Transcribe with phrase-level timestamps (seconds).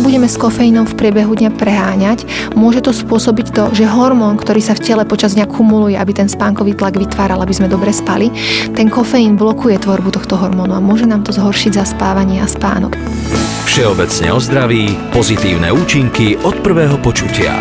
[0.00, 2.24] to budeme s kofeínom v priebehu dňa preháňať,
[2.56, 6.24] môže to spôsobiť to, že hormón, ktorý sa v tele počas dňa kumuluje, aby ten
[6.24, 8.32] spánkový tlak vytváral, aby sme dobre spali,
[8.72, 12.96] ten kofeín blokuje tvorbu tohto hormónu a môže nám to zhoršiť zaspávanie a spánok.
[13.68, 17.60] Všeobecne o zdraví, pozitívne účinky od prvého počutia.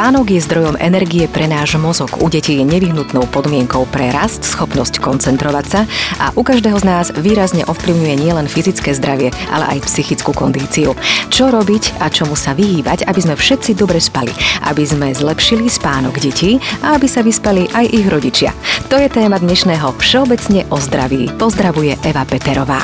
[0.00, 2.24] Spánok je zdrojom energie pre náš mozog.
[2.24, 5.84] U detí je nevyhnutnou podmienkou pre rast, schopnosť koncentrovať sa
[6.16, 10.96] a u každého z nás výrazne ovplyvňuje nielen fyzické zdravie, ale aj psychickú kondíciu.
[11.28, 14.32] Čo robiť a čomu sa vyhýbať, aby sme všetci dobre spali,
[14.72, 18.56] aby sme zlepšili spánok detí a aby sa vyspali aj ich rodičia.
[18.88, 21.28] To je téma dnešného Všeobecne o zdraví.
[21.36, 22.80] Pozdravuje Eva Peterová.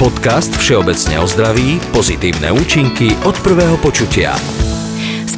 [0.00, 4.32] Podcast Všeobecne o zdraví, pozitívne účinky od prvého počutia.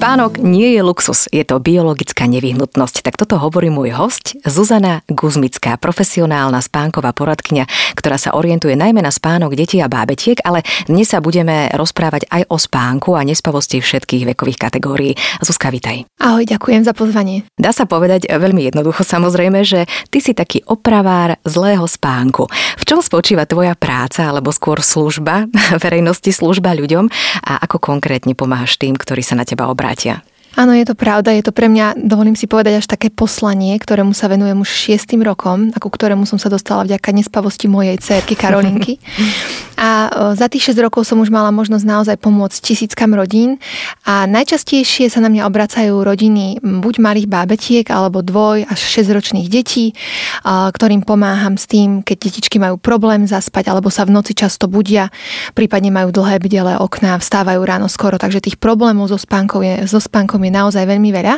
[0.00, 3.04] Spánok nie je luxus, je to biologická nevyhnutnosť.
[3.04, 7.68] Tak toto hovorí môj host Zuzana Guzmická, profesionálna spánková poradkňa,
[8.00, 12.48] ktorá sa orientuje najmä na spánok detí a bábetiek, ale dnes sa budeme rozprávať aj
[12.48, 15.12] o spánku a nespavosti všetkých vekových kategórií.
[15.44, 16.08] Zuzka, vitaj.
[16.16, 17.44] Ahoj, ďakujem za pozvanie.
[17.60, 22.48] Dá sa povedať veľmi jednoducho samozrejme, že ty si taký opravár zlého spánku.
[22.80, 25.44] V čom spočíva tvoja práca alebo skôr služba,
[25.84, 27.04] verejnosti služba ľuďom
[27.44, 29.89] a ako konkrétne pomáhaš tým, ktorí sa na teba obracajú?
[29.90, 30.22] братья.
[30.58, 31.30] Áno, je to pravda.
[31.30, 35.22] Je to pre mňa, dovolím si povedať, až také poslanie, ktorému sa venujem už šiestým
[35.22, 38.98] rokom, ako ktorému som sa dostala vďaka nespavosti mojej cerky Karolinky.
[39.80, 43.56] A za tých 6 rokov som už mala možnosť naozaj pomôcť tisíckam rodín
[44.04, 49.48] a najčastejšie sa na mňa obracajú rodiny buď malých bábetiek alebo dvoj až 6 ročných
[49.48, 49.96] detí,
[50.44, 55.08] ktorým pomáham s tým, keď detičky majú problém zaspať alebo sa v noci často budia,
[55.56, 59.96] prípadne majú dlhé bdelé okná, vstávajú ráno skoro, takže tých problémov so spánkom je, so
[59.96, 61.34] spánkom je naozaj veľmi veľa.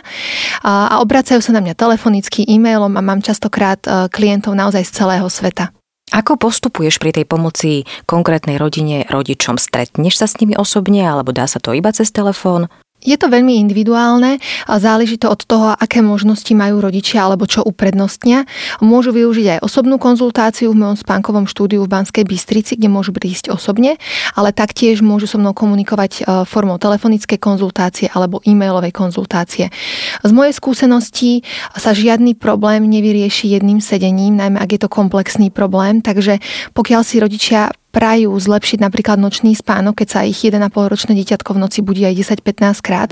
[0.67, 5.27] A obracajú sa na mňa telefonicky, e-mailom a mám častokrát e, klientov naozaj z celého
[5.27, 5.75] sveta.
[6.13, 9.57] Ako postupuješ pri tej pomoci konkrétnej rodine, rodičom?
[9.57, 12.69] Stretneš sa s nimi osobne alebo dá sa to iba cez telefón?
[13.03, 14.39] Je to veľmi individuálne
[14.71, 18.47] a záleží to od toho, aké možnosti majú rodičia alebo čo uprednostnia.
[18.79, 23.51] Môžu využiť aj osobnú konzultáciu v mojom spánkovom štúdiu v Banskej Bystrici, kde môžu prísť
[23.51, 23.99] osobne,
[24.39, 29.75] ale taktiež môžu so mnou komunikovať e, formou telefonickej konzultácie alebo e-mailovej konzultácie.
[30.23, 31.43] Z mojej skúsenosti
[31.75, 36.39] sa žiadny problém nevyrieši jedným sedením, najmä ak je to komplexný problém, takže
[36.71, 41.63] pokiaľ si rodičia prajú zlepšiť napríklad nočný spánok, keď sa ich 1,5 ročné dieťatko v
[41.63, 43.11] noci budí aj 10-15 krát,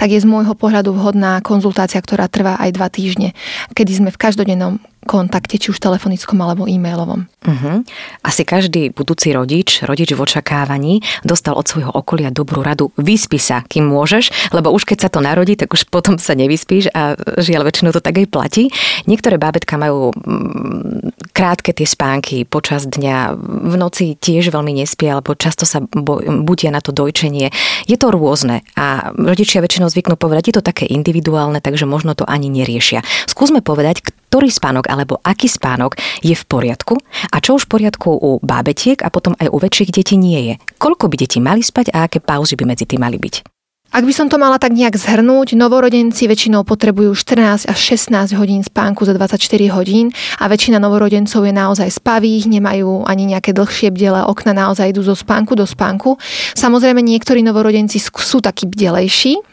[0.00, 3.28] tak je z môjho pohľadu vhodná konzultácia, ktorá trvá aj 2 týždne,
[3.76, 7.26] kedy sme v každodennom kontakte, či už telefonickom alebo e-mailovom.
[7.42, 7.82] Uh-huh.
[8.22, 12.94] Asi každý budúci rodič, rodič v očakávaní, dostal od svojho okolia dobrú radu.
[12.94, 16.94] Vyspí sa, kým môžeš, lebo už keď sa to narodí, tak už potom sa nevyspíš
[16.94, 18.70] a žiaľ väčšinou to tak aj platí.
[19.10, 25.34] Niektoré bábetka majú mm, krátke tie spánky počas dňa, v noci tiež veľmi nespia, alebo
[25.34, 27.50] často sa budia na to dojčenie.
[27.90, 32.22] Je to rôzne a rodičia väčšinou zvyknú povedať, je to také individuálne, takže možno to
[32.22, 33.02] ani neriešia.
[33.26, 36.96] Skúsme povedať, ktorý spánok alebo aký spánok je v poriadku
[37.28, 40.54] a čo už v poriadku u bábetiek a potom aj u väčších detí nie je.
[40.80, 43.44] Koľko by deti mali spať a aké pauzy by medzi tým mali byť?
[43.92, 48.64] Ak by som to mala tak nejak zhrnúť, novorodenci väčšinou potrebujú 14 až 16 hodín
[48.64, 49.36] spánku za 24
[49.68, 50.08] hodín
[50.40, 55.12] a väčšina novorodencov je naozaj spavých, nemajú ani nejaké dlhšie bdele okna, naozaj idú zo
[55.12, 56.16] spánku do spánku.
[56.56, 59.51] Samozrejme niektorí novorodenci sú takí bdelejší,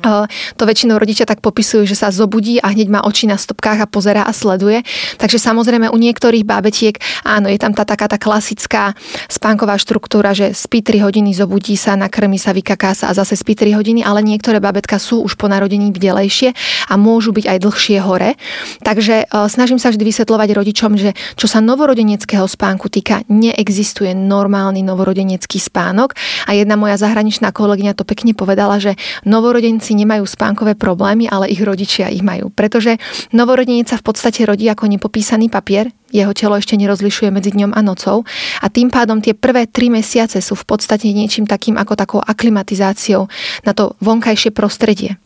[0.00, 3.90] to väčšinou rodičia tak popisujú, že sa zobudí a hneď má oči na stopkách a
[3.90, 4.80] pozerá a sleduje.
[5.20, 6.96] Takže samozrejme u niektorých bábetiek,
[7.26, 8.96] áno, je tam tá taká tá klasická
[9.28, 13.52] spánková štruktúra, že spí 3 hodiny, zobudí sa, nakrmi sa, vykaká sa a zase spí
[13.52, 16.56] 3 hodiny, ale niektoré bábetka sú už po narodení bdelejšie
[16.88, 18.40] a môžu byť aj dlhšie hore.
[18.80, 25.60] Takže snažím sa vždy vysvetľovať rodičom, že čo sa novorodeneckého spánku týka, neexistuje normálny novorodenecký
[25.60, 26.16] spánok
[26.48, 28.96] a jedna moja zahraničná kolegyňa to pekne povedala, že
[29.28, 32.48] novorodenci nemajú spánkové problémy, ale ich rodičia ich majú.
[32.48, 32.96] Pretože
[33.36, 37.82] novorodenec sa v podstate rodí ako nepopísaný papier, jeho telo ešte nerozlišuje medzi dňom a
[37.82, 38.22] nocou
[38.62, 43.26] a tým pádom tie prvé tri mesiace sú v podstate niečím takým ako takou aklimatizáciou
[43.66, 45.18] na to vonkajšie prostredie.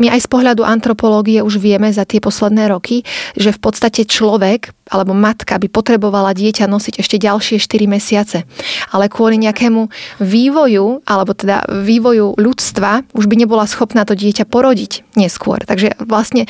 [0.00, 3.04] My aj z pohľadu antropológie už vieme za tie posledné roky,
[3.36, 8.44] že v podstate človek alebo matka by potrebovala dieťa nosiť ešte ďalšie 4 mesiace.
[8.92, 9.88] Ale kvôli nejakému
[10.20, 15.64] vývoju, alebo teda vývoju ľudstva, už by nebola schopná to dieťa porodiť neskôr.
[15.64, 16.44] Takže vlastne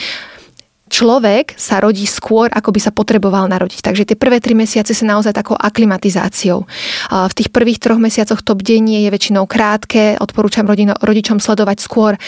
[0.92, 3.80] človek sa rodí skôr, ako by sa potreboval narodiť.
[3.80, 6.68] Takže tie prvé tri mesiace sa naozaj takou aklimatizáciou.
[7.08, 12.20] V tých prvých troch mesiacoch to bdenie je väčšinou krátke, odporúčam rodino, rodičom sledovať skôr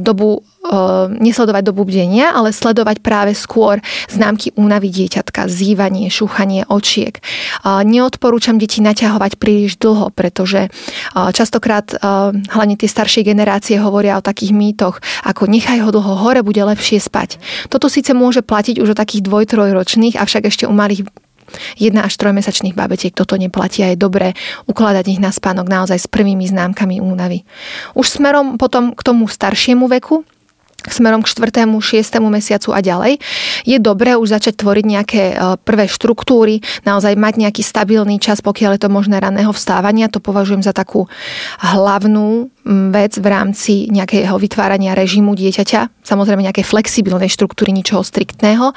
[0.00, 0.40] dobu
[1.22, 3.78] nesledovať dobu bdenia, ale sledovať práve skôr
[4.10, 7.22] známky únavy dieťatka, zývanie, šúchanie očiek.
[7.64, 10.68] Neodporúčam deti naťahovať príliš dlho, pretože
[11.14, 11.94] častokrát
[12.50, 16.98] hlavne tie staršie generácie hovoria o takých mýtoch, ako nechaj ho dlho hore, bude lepšie
[16.98, 17.38] spať.
[17.70, 21.06] Toto síce môže platiť už o takých dvoj, trojročných, avšak ešte u malých
[21.78, 24.34] 1 až 3 mesačných babetiek toto neplatí a je dobré
[24.66, 27.46] ukladať ich na spánok naozaj s prvými známkami únavy.
[27.94, 30.26] Už smerom potom k tomu staršiemu veku,
[30.90, 32.02] smerom k 4., 6.
[32.26, 33.18] mesiacu a ďalej.
[33.66, 38.76] Je dobré už začať tvoriť nejaké e, prvé štruktúry, naozaj mať nejaký stabilný čas, pokiaľ
[38.76, 40.12] je to možné raného vstávania.
[40.12, 41.08] To považujem za takú
[41.60, 48.74] hlavnú vec v rámci nejakého vytvárania režimu dieťaťa, samozrejme nejaké flexibilnej štruktúry, ničoho striktného.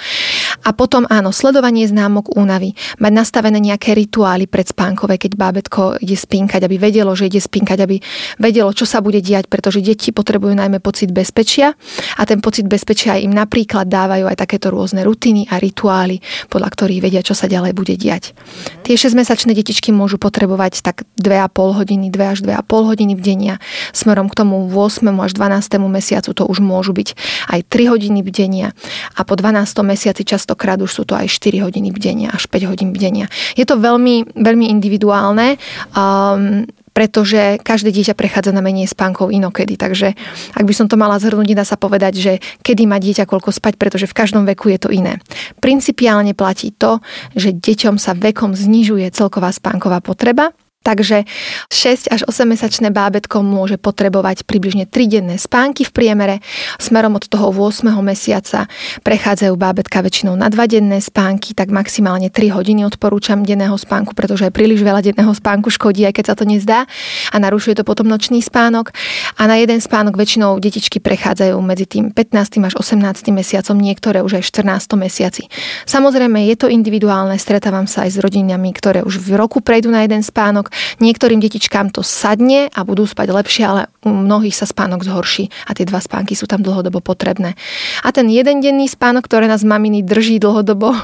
[0.62, 6.70] A potom áno, sledovanie známok únavy, mať nastavené nejaké rituály predspánkové, keď bábetko ide spínkať,
[6.70, 7.98] aby vedelo, že ide spínkať, aby
[8.38, 11.74] vedelo, čo sa bude diať, pretože deti potrebujú najmä pocit bezpečia
[12.18, 17.02] a ten pocit bezpečia im napríklad dávajú aj takéto rôzne rutiny a rituály, podľa ktorých
[17.02, 18.38] vedia, čo sa ďalej bude diať.
[18.86, 23.56] Tie 6-mesačné detičky môžu potrebovať tak 2,5 hodiny, 2 až 2,5 hodiny v denia
[23.92, 25.06] smerom k tomu 8.
[25.20, 25.80] až 12.
[25.90, 27.16] mesiacu to už môžu byť
[27.52, 28.74] aj 3 hodiny bdenia
[29.16, 29.66] a po 12.
[29.84, 33.28] mesiaci častokrát už sú to aj 4 hodiny bdenia až 5 hodín bdenia.
[33.58, 35.58] Je to veľmi, veľmi individuálne.
[35.94, 39.80] Um, pretože každé dieťa prechádza na menej spánkov inokedy.
[39.80, 40.20] Takže
[40.52, 43.80] ak by som to mala zhrnúť, dá sa povedať, že kedy má dieťa koľko spať,
[43.80, 45.24] pretože v každom veku je to iné.
[45.64, 47.00] Principiálne platí to,
[47.40, 50.52] že deťom sa vekom znižuje celková spánková potreba,
[50.90, 51.30] Takže
[51.70, 56.36] 6 až 8 mesačné bábetko môže potrebovať približne 3 denné spánky v priemere.
[56.82, 57.94] Smerom od toho 8.
[58.02, 58.66] mesiaca
[59.06, 64.50] prechádzajú bábetka väčšinou na 2 denné spánky, tak maximálne 3 hodiny odporúčam denného spánku, pretože
[64.50, 66.90] aj príliš veľa denného spánku škodí, aj keď sa to nezdá
[67.30, 68.90] a narušuje to potom nočný spánok.
[69.38, 72.66] A na jeden spánok väčšinou detičky prechádzajú medzi tým 15.
[72.66, 73.30] až 18.
[73.30, 74.98] mesiacom, niektoré už aj 14.
[74.98, 75.54] mesiaci.
[75.86, 80.02] Samozrejme je to individuálne, stretávam sa aj s rodinami, ktoré už v roku prejdú na
[80.02, 85.04] jeden spánok, Niektorým detičkám to sadne a budú spať lepšie, ale u mnohých sa spánok
[85.04, 87.56] zhorší a tie dva spánky sú tam dlhodobo potrebné.
[88.04, 90.96] A ten jeden denný spánok, ktoré nás maminy drží dlhodobo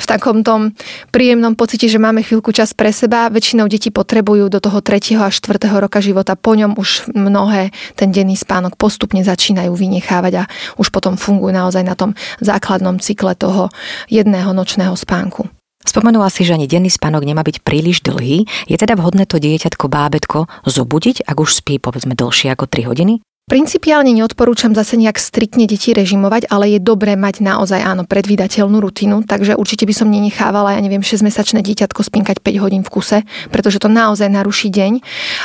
[0.00, 0.72] v takom tom
[1.12, 5.20] príjemnom pocite, že máme chvíľku čas pre seba, väčšinou deti potrebujú do toho 3.
[5.20, 5.60] a 4.
[5.76, 6.34] roka života.
[6.34, 10.48] Po ňom už mnohé ten denný spánok postupne začínajú vynechávať a
[10.80, 13.68] už potom fungujú naozaj na tom základnom cykle toho
[14.08, 15.59] jedného nočného spánku.
[15.80, 18.44] Spomenula si, že ani denný spánok nemá byť príliš dlhý.
[18.68, 23.24] Je teda vhodné to dieťatko, bábetko zobudiť, ak už spí povedzme dlhšie ako 3 hodiny?
[23.50, 29.26] Principiálne neodporúčam zase nejak striktne deti režimovať, ale je dobré mať naozaj áno predvídateľnú rutinu,
[29.26, 33.18] takže určite by som nenechávala, ja neviem, 6-mesačné dieťatko spinkať 5 hodín v kuse,
[33.50, 34.92] pretože to naozaj naruší deň.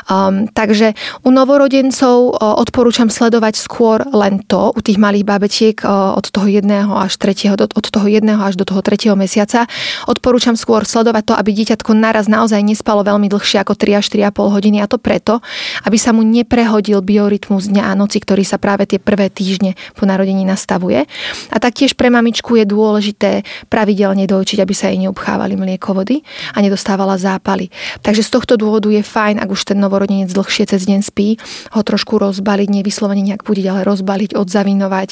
[0.06, 0.94] Um, takže
[1.26, 6.46] u novorodencov uh, odporúčam sledovať skôr len to, u tých malých babetiek uh, od toho
[6.46, 9.66] jedného až tretieho, do, od toho jedného až do toho tretieho mesiaca.
[10.06, 14.54] Odporúčam skôr sledovať to, aby dieťatko naraz naozaj nespalo veľmi dlhšie ako 3 až 4,5
[14.54, 15.42] hodiny a to preto,
[15.90, 20.42] aby sa mu neprehodil biorytmus dňa noci, ktorý sa práve tie prvé týždne po narodení
[20.48, 21.06] nastavuje.
[21.54, 27.20] A taktiež pre mamičku je dôležité pravidelne dojčiť, aby sa jej neobchávali mliekovody a nedostávala
[27.22, 27.70] zápaly.
[28.02, 31.38] Takže z tohto dôvodu je fajn, ak už ten novorodenec dlhšie cez deň spí,
[31.76, 35.10] ho trošku rozbaliť, nevyslovene nejak budiť, ale rozbaliť, odzavinovať,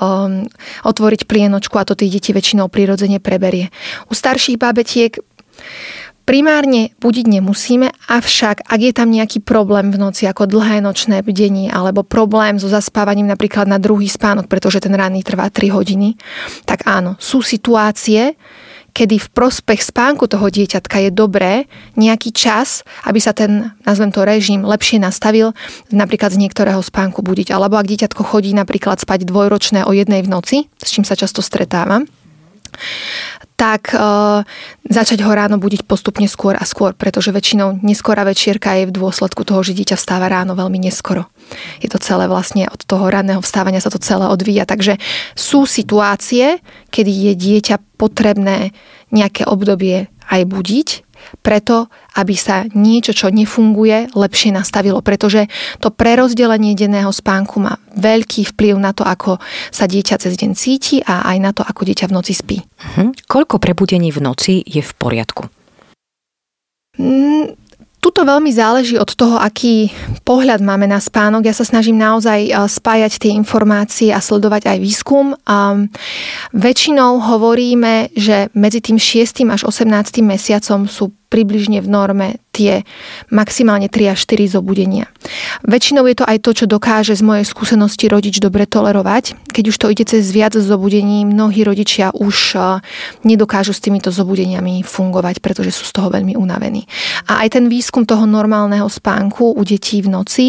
[0.00, 0.48] um,
[0.82, 3.68] otvoriť plienočku a to tie deti väčšinou prirodzene preberie.
[4.08, 5.20] U starších babetiek
[6.26, 11.70] Primárne budiť nemusíme, avšak ak je tam nejaký problém v noci, ako dlhé nočné bdenie,
[11.70, 16.18] alebo problém so zaspávaním napríklad na druhý spánok, pretože ten ranný trvá 3 hodiny,
[16.66, 18.34] tak áno, sú situácie,
[18.90, 24.26] kedy v prospech spánku toho dieťatka je dobré nejaký čas, aby sa ten, nazvem to
[24.26, 25.54] režim, lepšie nastavil,
[25.94, 27.54] napríklad z niektorého spánku budiť.
[27.54, 31.38] Alebo ak dieťatko chodí napríklad spať dvojročné o jednej v noci, s čím sa často
[31.38, 32.08] stretávam,
[33.56, 33.98] tak e,
[34.84, 39.42] začať ho ráno budiť postupne skôr a skôr, pretože väčšinou neskorá večierka je v dôsledku
[39.48, 41.24] toho, že dieťa vstáva ráno veľmi neskoro.
[41.80, 44.68] Je to celé vlastne od toho ranného vstávania sa to celé odvíja.
[44.68, 45.00] Takže
[45.32, 46.60] sú situácie,
[46.92, 48.76] kedy je dieťa potrebné
[49.08, 50.88] nejaké obdobie aj budiť,
[51.40, 55.00] preto, aby sa niečo, čo nefunguje, lepšie nastavilo.
[55.00, 55.46] Pretože
[55.78, 59.38] to prerozdelenie denného spánku má veľký vplyv na to, ako
[59.70, 62.56] sa dieťa cez deň cíti a aj na to, ako dieťa v noci spí.
[62.60, 63.26] Mhm.
[63.26, 65.48] Koľko prebudení v noci je v poriadku?
[66.96, 67.52] Mm,
[68.06, 69.90] Tuto veľmi záleží od toho, aký
[70.22, 71.42] pohľad máme na spánok.
[71.42, 75.34] Ja sa snažím naozaj spájať tie informácie a sledovať aj výskum.
[75.42, 75.74] A
[76.54, 79.42] väčšinou hovoríme, že medzi tým 6.
[79.50, 80.22] až 18.
[80.22, 82.88] mesiacom sú približne v norme tie
[83.28, 85.12] maximálne 3 až 4 zobudenia.
[85.66, 89.36] Väčšinou je to aj to, čo dokáže z mojej skúsenosti rodič dobre tolerovať.
[89.52, 92.58] Keď už to ide cez viac zobudení, mnohí rodičia už e,
[93.28, 96.88] nedokážu s týmito zobudeniami fungovať, pretože sú z toho veľmi unavení.
[97.28, 100.46] A aj ten výskum toho normálneho spánku u detí v noci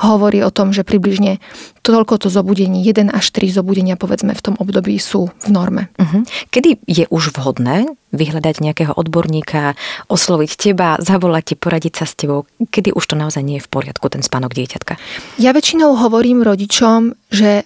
[0.00, 1.42] hovorí o tom, že približne
[1.80, 5.88] toľko to zobudení, 1 až 3 zobudenia povedzme v tom období sú v norme.
[5.96, 6.22] Uh-huh.
[6.52, 9.78] Kedy je už vhodné vyhľadať nejakého odborníka,
[10.10, 13.72] osloviť teba, zavolať ti, poradiť sa s tebou, kedy už to naozaj nie je v
[13.72, 14.98] poriadku, ten spánok dieťatka?
[15.40, 17.64] Ja väčšinou hovorím rodičom, že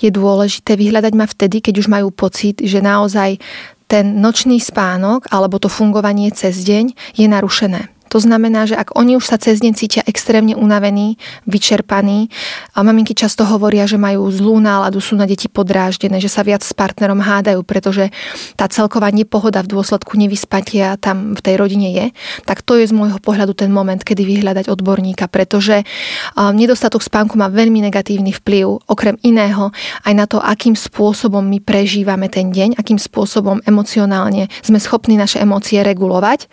[0.00, 3.38] je dôležité vyhľadať ma vtedy, keď už majú pocit, že naozaj
[3.86, 7.92] ten nočný spánok alebo to fungovanie cez deň je narušené.
[8.12, 11.16] To znamená, že ak oni už sa cez deň cítia extrémne unavení,
[11.48, 12.28] vyčerpaní,
[12.76, 16.60] a maminky často hovoria, že majú zlú náladu, sú na deti podráždené, že sa viac
[16.60, 18.12] s partnerom hádajú, pretože
[18.60, 22.06] tá celková nepohoda v dôsledku nevyspatia tam v tej rodine je,
[22.44, 25.88] tak to je z môjho pohľadu ten moment, kedy vyhľadať odborníka, pretože
[26.36, 29.72] nedostatok spánku má veľmi negatívny vplyv, okrem iného,
[30.04, 35.40] aj na to, akým spôsobom my prežívame ten deň, akým spôsobom emocionálne sme schopní naše
[35.40, 36.50] emócie regulovať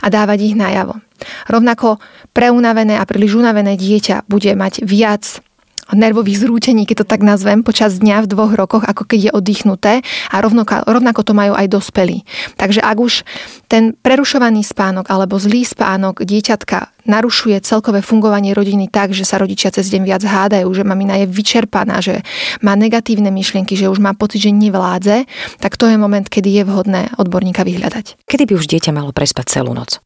[0.00, 0.93] a dávať ich najavo.
[1.48, 2.02] Rovnako
[2.36, 5.44] preunavené a príliš unavené dieťa bude mať viac
[5.92, 9.92] nervových zrútení, keď to tak nazvem, počas dňa v dvoch rokoch, ako keď je oddychnuté
[10.32, 12.24] a rovnako, rovnako to majú aj dospelí.
[12.56, 13.14] Takže ak už
[13.68, 19.68] ten prerušovaný spánok alebo zlý spánok dieťatka narušuje celkové fungovanie rodiny tak, že sa rodičia
[19.68, 22.24] cez deň viac hádajú, že mamina je vyčerpaná, že
[22.64, 25.28] má negatívne myšlienky, že už má pocit, že nevládze,
[25.60, 28.24] tak to je moment, kedy je vhodné odborníka vyhľadať.
[28.24, 30.00] Kedy by už dieťa malo prespať celú noc?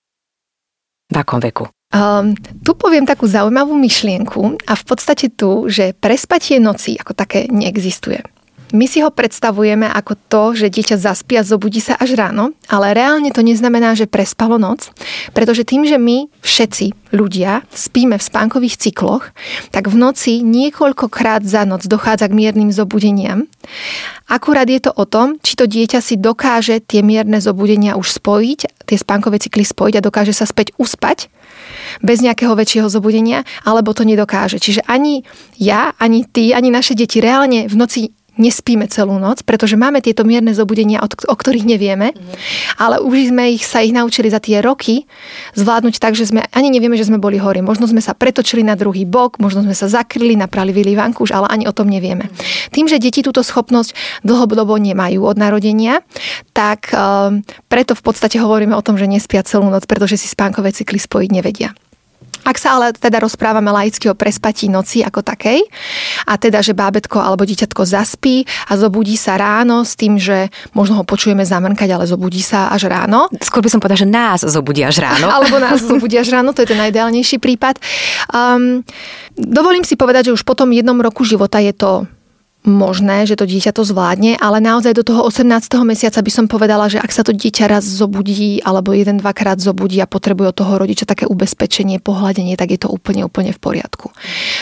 [1.09, 1.65] V akom veku?
[1.89, 7.49] Um, tu poviem takú zaujímavú myšlienku a v podstate tu, že prespatie noci ako také
[7.49, 8.21] neexistuje.
[8.69, 12.93] My si ho predstavujeme ako to, že dieťa zaspí a zobudí sa až ráno, ale
[12.93, 14.93] reálne to neznamená, že prespalo noc,
[15.33, 19.33] pretože tým, že my všetci ľudia spíme v spánkových cykloch,
[19.73, 23.49] tak v noci niekoľkokrát za noc dochádza k miernym zobudeniam.
[24.29, 28.78] Akurát je to o tom, či to dieťa si dokáže tie mierne zobudenia už spojiť,
[28.89, 31.29] tie spánkové cykly spojiť a dokáže sa späť uspať
[32.01, 34.57] bez nejakého väčšieho zobudenia, alebo to nedokáže.
[34.57, 35.29] Čiže ani
[35.61, 38.01] ja, ani ty, ani naše deti reálne v noci
[38.39, 42.79] nespíme celú noc, pretože máme tieto mierne zobudenia, o ktorých nevieme, mm.
[42.79, 45.05] ale už sme ich, sa ich naučili za tie roky
[45.59, 47.61] zvládnuť tak, že sme ani nevieme, že sme boli hore.
[47.61, 51.51] Možno sme sa pretočili na druhý bok, možno sme sa zakryli, naprali vili vankúš, ale
[51.51, 52.31] ani o tom nevieme.
[52.31, 52.35] Mm.
[52.71, 56.07] Tým, že deti túto schopnosť dlhodobo nemajú od narodenia,
[56.55, 60.71] tak um, preto v podstate hovoríme o tom, že nespia celú noc, pretože si spánkové
[60.71, 61.75] cykly spojiť nevedia.
[62.49, 65.69] Ak sa ale teda rozprávame laicky o prespatí noci ako takej,
[66.25, 70.97] a teda, že bábetko alebo dieťatko zaspí a zobudí sa ráno s tým, že možno
[70.97, 73.29] ho počujeme zamrkať, ale zobudí sa až ráno.
[73.45, 75.29] Skôr by som povedala, že nás zobudí až ráno.
[75.37, 77.77] alebo nás zobudí až ráno, to je ten najideálnejší prípad.
[78.33, 78.81] Um,
[79.37, 82.09] dovolím si povedať, že už po tom jednom roku života je to
[82.69, 85.49] možné, že to dieťa to zvládne, ale naozaj do toho 18.
[85.83, 89.99] mesiaca by som povedala, že ak sa to dieťa raz zobudí alebo jeden, dvakrát zobudí
[89.99, 94.13] a potrebuje od toho rodiča také ubezpečenie, pohľadenie, tak je to úplne, úplne v poriadku.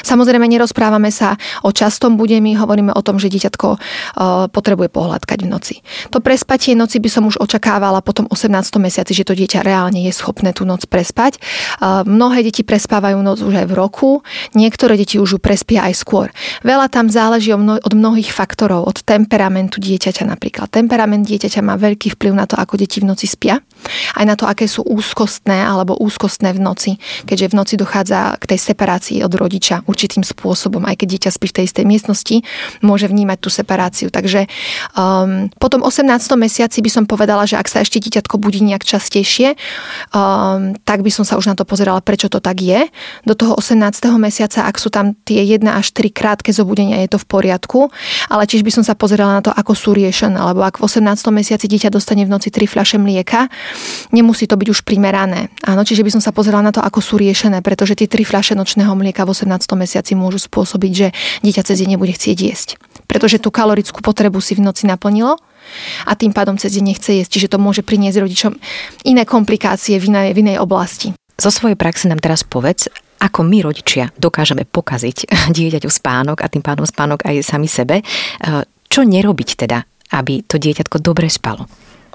[0.06, 1.34] Samozrejme, nerozprávame sa
[1.66, 3.78] o častom budemi, hovoríme o tom, že dieťatko uh,
[4.48, 5.74] potrebuje pohľadkať v noci.
[6.14, 8.54] To prespatie noci by som už očakávala po tom 18.
[8.78, 11.42] mesiaci, že to dieťa reálne je schopné tú noc prespať.
[11.82, 14.10] Uh, mnohé deti prespávajú noc už aj v roku,
[14.54, 16.30] niektoré deti už ju prespia aj skôr.
[16.62, 20.68] Veľa tam záleží od mnohých faktorov, od temperamentu dieťaťa napríklad.
[20.68, 23.56] Temperament dieťaťa má veľký vplyv na to, ako deti v noci spia,
[24.16, 26.92] aj na to, aké sú úzkostné alebo úzkostné v noci,
[27.26, 31.46] keďže v noci dochádza k tej separácii od rodiča určitým spôsobom, aj keď dieťa spí
[31.50, 32.36] v tej istej miestnosti,
[32.80, 34.08] môže vnímať tú separáciu.
[34.12, 34.46] Takže
[34.94, 36.06] um, po tom 18.
[36.38, 39.56] mesiaci by som povedala, že ak sa ešte dieťatko budí nejak častejšie,
[40.14, 42.88] um, tak by som sa už na to pozerala, prečo to tak je.
[43.26, 43.78] Do toho 18.
[44.20, 47.88] mesiaca, ak sú tam tie 1 až 3 krátke zobudenia, je to v poriadku
[48.30, 51.30] ale tiež by som sa pozerala na to, ako sú riešené, lebo ak v 18.
[51.32, 53.48] mesiaci dieťa dostane v noci 3 fľaše mlieka,
[54.10, 55.52] nemusí to byť už primerané.
[55.64, 58.54] Áno, čiže by som sa pozerala na to, ako sú riešené, pretože tie 3 fľaše
[58.54, 59.48] nočného mlieka v 18.
[59.76, 61.08] mesiaci môžu spôsobiť, že
[61.42, 62.68] dieťa cez deň nebude chcieť jesť.
[63.06, 65.38] Pretože tú kalorickú potrebu si v noci naplnilo
[66.06, 67.30] a tým pádom cez deň nechce jesť.
[67.38, 68.52] Čiže to môže priniesť rodičom
[69.06, 71.14] iné komplikácie v inej, v inej oblasti.
[71.36, 72.88] Zo svojej praxe nám teraz povedz,
[73.20, 78.00] ako my rodičia dokážeme pokaziť dieťaťu spánok a tým pádom spánok aj sami sebe.
[78.00, 78.04] E,
[78.86, 79.78] čo nerobiť teda,
[80.16, 81.66] aby to dieťatko dobre spalo?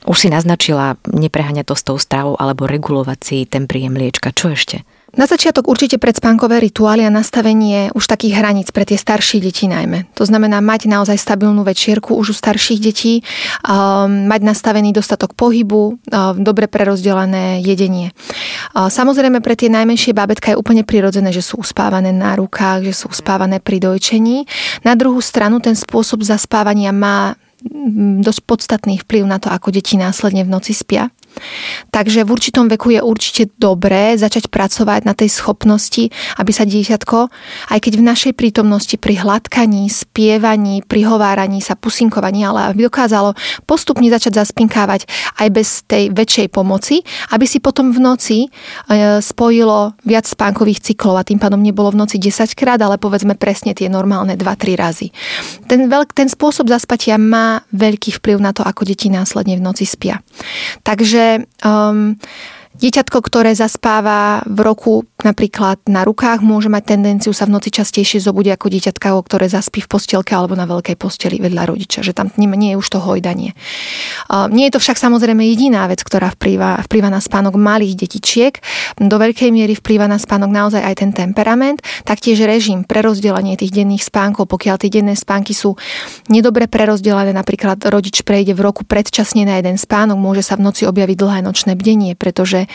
[0.05, 4.33] Už si naznačila nepreháňať to s tou stravou alebo regulovať si ten príjem liečka.
[4.33, 4.81] Čo ešte?
[5.11, 10.07] Na začiatok určite predspánkové rituály a nastavenie už takých hraníc pre tie staršie deti najmä.
[10.15, 13.19] To znamená mať naozaj stabilnú večierku už u starších detí,
[13.67, 15.97] um, mať nastavený dostatok pohybu, um,
[16.39, 18.15] dobre prerozdelené jedenie.
[18.71, 22.95] Uh, samozrejme pre tie najmenšie bábetka je úplne prirodzené, že sú uspávané na rukách, že
[22.95, 24.47] sú uspávané pri dojčení.
[24.87, 27.35] Na druhú stranu ten spôsob zaspávania má
[28.21, 31.13] dosť podstatný vplyv na to, ako deti následne v noci spia.
[31.91, 37.17] Takže v určitom veku je určite dobré začať pracovať na tej schopnosti, aby sa dieťatko,
[37.73, 43.35] aj keď v našej prítomnosti pri hladkaní, spievaní, prihováraní sa, pusinkovaní, ale aby dokázalo
[43.65, 45.07] postupne začať zaspinkávať
[45.39, 48.49] aj bez tej väčšej pomoci, aby si potom v noci e,
[49.19, 53.73] spojilo viac spánkových cyklov a tým pádom nebolo v noci 10 krát, ale povedzme presne
[53.75, 55.07] tie normálne 2-3 razy.
[55.67, 59.83] Ten, veľk, ten spôsob zaspatia má veľký vplyv na to, ako deti následne v noci
[59.87, 60.19] spia.
[60.81, 62.15] Takže Takže um,
[62.81, 68.17] Dieťatko, ktoré zaspáva v roku napríklad na rukách, môže mať tendenciu sa v noci častejšie
[68.17, 72.33] zobudiť ako dieťatka, ktoré zaspí v postielke alebo na veľkej posteli vedľa rodiča, že tam
[72.41, 73.53] nie je už to hojdanie.
[74.49, 78.57] Nie je to však samozrejme jediná vec, ktorá vplýva, vplýva na spánok malých detičiek.
[78.97, 83.77] Do veľkej miery vplýva na spánok naozaj aj ten temperament, taktiež režim pre rozdelenie tých
[83.77, 85.77] denných spánkov, pokiaľ tie denné spánky sú
[86.33, 90.89] nedobre prerozdelené, napríklad rodič prejde v roku predčasne na jeden spánok, môže sa v noci
[90.89, 92.65] objaviť dlhé nočné bdenie, pretože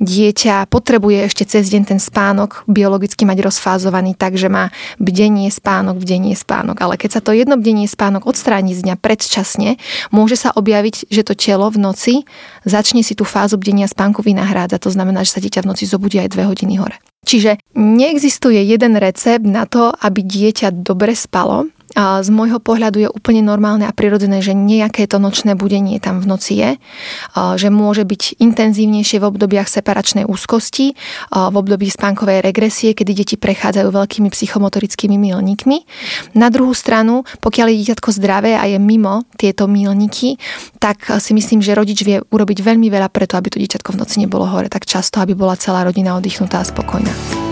[0.00, 6.00] dieťa potrebuje ešte cez deň ten spánok biologicky mať rozfázovaný tak, že má bdenie, spánok,
[6.00, 6.80] bdenie, spánok.
[6.80, 9.76] Ale keď sa to jedno bdenie, spánok odstráni z dňa predčasne,
[10.08, 12.14] môže sa objaviť, že to telo v noci
[12.64, 14.80] začne si tú fázu bdenia spánku vynahrádzať.
[14.88, 16.96] To znamená, že sa dieťa v noci zobudí aj dve hodiny hore.
[17.28, 23.42] Čiže neexistuje jeden recept na to, aby dieťa dobre spalo, z môjho pohľadu je úplne
[23.42, 26.70] normálne a prirodzené, že nejaké to nočné budenie tam v noci je,
[27.34, 30.94] že môže byť intenzívnejšie v obdobiach separačnej úzkosti,
[31.30, 35.82] v období spánkovej regresie, kedy deti prechádzajú veľkými psychomotorickými milníkmi.
[36.38, 40.38] Na druhú stranu, pokiaľ je dieťatko zdravé a je mimo tieto milníky,
[40.78, 44.22] tak si myslím, že rodič vie urobiť veľmi veľa preto, aby to dieťatko v noci
[44.22, 47.10] nebolo hore tak často, aby bola celá rodina oddychnutá a spokojná.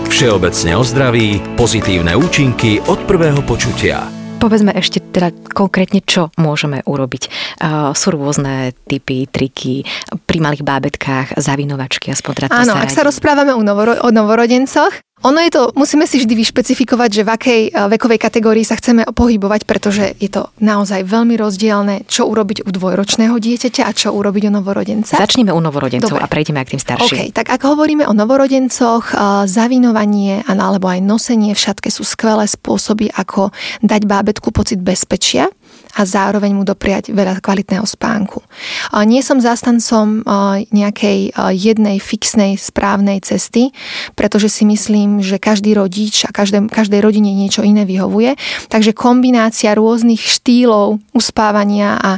[0.09, 4.18] Všeobecne o zdraví, pozitívne účinky od prvého počutia.
[4.39, 7.23] Povedzme ešte teda konkrétne, čo môžeme urobiť.
[7.59, 9.83] Uh, sú rôzne typy, triky
[10.23, 15.39] pri malých bábetkách, zavinovačky, aspoň teda Áno, ak sa rozprávame o, novoro- o novorodencoch, ono
[15.43, 19.67] je to, musíme si vždy vyšpecifikovať, že v akej eh, vekovej kategórii sa chceme pohybovať,
[19.67, 24.51] pretože je to naozaj veľmi rozdielne, čo urobiť u dvojročného dieťaťa a čo urobiť u
[24.51, 25.19] novorodenca.
[25.19, 26.23] Začneme u novorodencov Dobre.
[26.23, 27.17] a prejdeme k tým starším.
[27.19, 32.47] Okay, tak ak hovoríme o novorodencoch, eh, zavinovanie alebo aj nosenie v šatke sú skvelé
[32.47, 33.51] spôsoby, ako
[33.83, 35.51] dať bábetku pocit bezpečia
[35.97, 38.45] a zároveň mu dopriať veľa kvalitného spánku.
[39.09, 40.21] Nie som zástancom
[40.69, 43.73] nejakej jednej fixnej správnej cesty,
[44.13, 48.37] pretože si myslím, že každý rodič a každé, každej rodine niečo iné vyhovuje.
[48.69, 52.11] Takže kombinácia rôznych štýlov uspávania a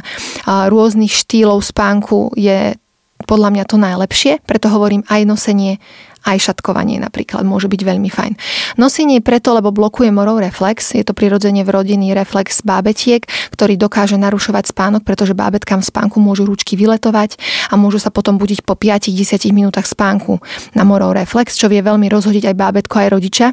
[0.68, 2.76] rôznych štýlov spánku je
[3.22, 5.78] podľa mňa to najlepšie, preto hovorím aj nosenie
[6.22, 8.32] aj šatkovanie napríklad môže byť veľmi fajn.
[8.78, 14.70] Nosenie preto, lebo blokuje morov reflex, je to prirodzene vrodený reflex bábetiek, ktorý dokáže narušovať
[14.70, 17.36] spánok, pretože bábetkám v spánku môžu ručky vyletovať
[17.70, 20.38] a môžu sa potom budiť po 5-10 minútach spánku
[20.74, 23.46] na morov reflex, čo vie veľmi rozhodiť aj bábetko, aj rodiča.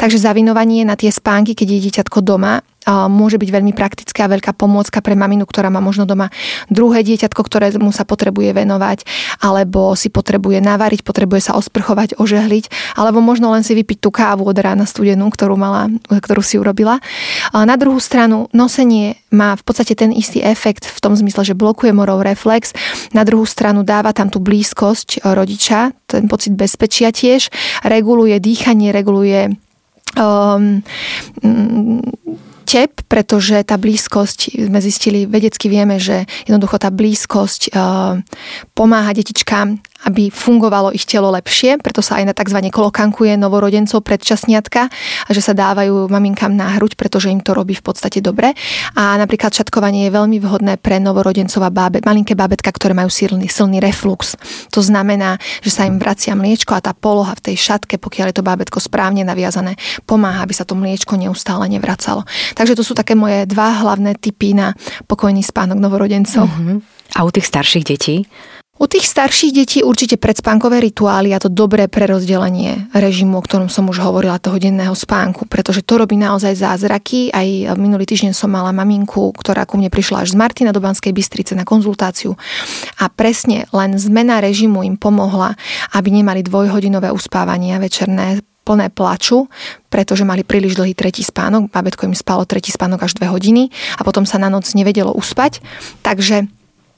[0.00, 4.54] Takže zavinovanie na tie spánky, keď je dieťatko doma, môže byť veľmi praktická a veľká
[4.54, 6.30] pomôcka pre maminu, ktorá má možno doma
[6.70, 9.02] druhé dieťatko, ktoré mu sa potrebuje venovať,
[9.42, 14.46] alebo si potrebuje navariť, potrebuje sa osprchovať, ožehliť, alebo možno len si vypiť tú kávu
[14.46, 17.02] od rána studenú, ktorú, mala, ktorú si urobila.
[17.50, 21.90] Na druhú stranu, nosenie má v podstate ten istý efekt v tom zmysle, že blokuje
[21.90, 22.70] morov reflex,
[23.12, 27.50] na druhú stranu dáva tam tú blízkosť rodiča, ten pocit bezpečia tiež,
[27.82, 29.58] reguluje dýchanie, reguluje
[30.16, 30.80] um,
[32.66, 38.18] tep, pretože tá blízkosť, sme zistili, vedecky vieme, že jednoducho tá blízkosť uh,
[38.74, 42.58] pomáha detičkám aby fungovalo ich telo lepšie, preto sa aj na tzv.
[42.68, 44.92] kolokankuje novorodencov predčasniatka
[45.26, 48.52] a že sa dávajú maminkám na hruď, pretože im to robí v podstate dobre.
[48.94, 53.48] A napríklad šatkovanie je veľmi vhodné pre novorodencov a bábe, malinké bábetka, ktoré majú silný,
[53.48, 54.36] silný reflux.
[54.76, 58.36] To znamená, že sa im vracia mliečko a tá poloha v tej šatke, pokiaľ je
[58.38, 59.74] to bábetko správne naviazané,
[60.04, 62.28] pomáha, aby sa to mliečko neustále nevracalo.
[62.56, 64.72] Takže to sú také moje dva hlavné typy na
[65.04, 66.48] pokojný spánok novorodencov.
[66.48, 66.76] Mm-hmm.
[67.14, 68.24] A u tých starších detí?
[68.76, 73.88] U tých starších detí určite predspánkové rituály a to dobré prerozdelenie režimu, o ktorom som
[73.88, 77.32] už hovorila, toho denného spánku, pretože to robí naozaj zázraky.
[77.32, 81.16] Aj minulý týždeň som mala maminku, ktorá ku mne prišla až z Martina do Banskej
[81.16, 82.36] Bystrice na konzultáciu
[83.00, 85.56] a presne len zmena režimu im pomohla,
[85.96, 89.46] aby nemali dvojhodinové uspávania večerné plné plaču,
[89.86, 91.70] pretože mali príliš dlhý tretí spánok.
[91.70, 95.62] Babetko im spalo tretí spánok až dve hodiny a potom sa na noc nevedelo uspať.
[96.02, 96.50] Takže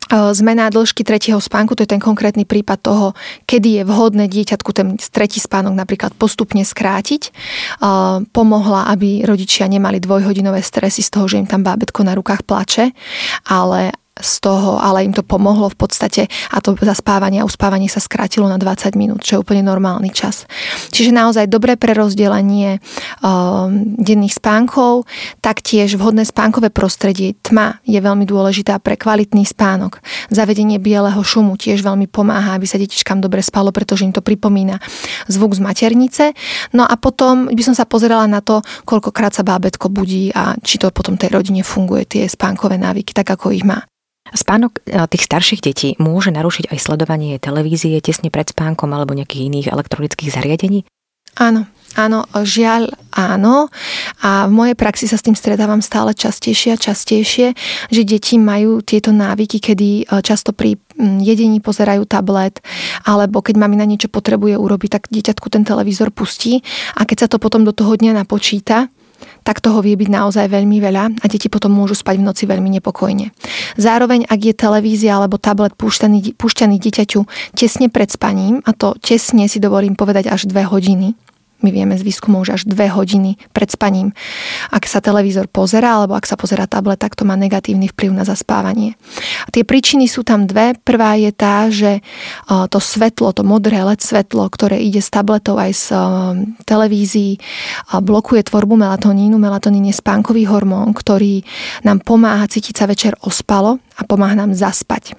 [0.09, 3.07] E, zmena dĺžky tretieho spánku, to je ten konkrétny prípad toho,
[3.45, 7.29] kedy je vhodné dieťatku ten tretí spánok napríklad postupne skrátiť.
[7.29, 7.31] E,
[8.25, 12.97] pomohla, aby rodičia nemali dvojhodinové stresy z toho, že im tam bábetko na rukách plače,
[13.53, 18.03] ale z toho, ale im to pomohlo v podstate a to zaspávanie a uspávanie sa
[18.03, 20.45] skrátilo na 20 minút, čo je úplne normálny čas.
[20.91, 22.83] Čiže naozaj dobré prerozdelenie
[23.23, 25.07] um, denných spánkov,
[25.41, 27.39] taktiež vhodné spánkové prostredie.
[27.41, 30.03] Tma je veľmi dôležitá pre kvalitný spánok.
[30.29, 34.79] Zavedenie bieleho šumu tiež veľmi pomáha, aby sa detičkám dobre spalo, pretože im to pripomína
[35.31, 36.25] zvuk z maternice.
[36.75, 40.77] No a potom by som sa pozerala na to, koľkokrát sa bábetko budí a či
[40.77, 43.85] to potom tej rodine funguje, tie spánkové návyky, tak ako ich má.
[44.35, 49.49] Spánok e, tých starších detí môže narušiť aj sledovanie televízie tesne pred spánkom alebo nejakých
[49.49, 50.85] iných elektronických zariadení?
[51.39, 53.71] Áno, áno, žiaľ áno.
[54.25, 57.55] A v mojej praxi sa s tým stretávam stále častejšie a častejšie,
[57.93, 62.59] že deti majú tieto návyky, kedy e, často pri jedení pozerajú tablet,
[63.07, 66.67] alebo keď mami na niečo potrebuje urobiť, tak dieťatku ten televízor pustí
[66.99, 68.91] a keď sa to potom do toho dňa napočíta,
[69.43, 72.69] tak toho vie byť naozaj veľmi veľa a deti potom môžu spať v noci veľmi
[72.79, 73.31] nepokojne.
[73.79, 77.21] Zároveň, ak je televízia alebo tablet púšťaný, púšťaný dieťaťu
[77.55, 81.15] tesne pred spaním, a to tesne si dovolím povedať až dve hodiny,
[81.59, 84.15] my vieme z výskumov, že až dve hodiny pred spaním.
[84.71, 88.23] Ak sa televízor pozera, alebo ak sa pozera tablet, tak to má negatívny vplyv na
[88.23, 88.95] zaspávanie.
[89.47, 90.79] A tie príčiny sú tam dve.
[90.79, 92.03] Prvá je tá, že
[92.47, 95.87] to svetlo, to modré LED svetlo, ktoré ide z tabletov aj z
[96.63, 97.43] televízií,
[97.91, 99.35] blokuje tvorbu melatonínu.
[99.35, 101.43] Melatonín je spánkový hormón, ktorý
[101.83, 105.19] nám pomáha cítiť sa večer ospalo a pomáha nám zaspať.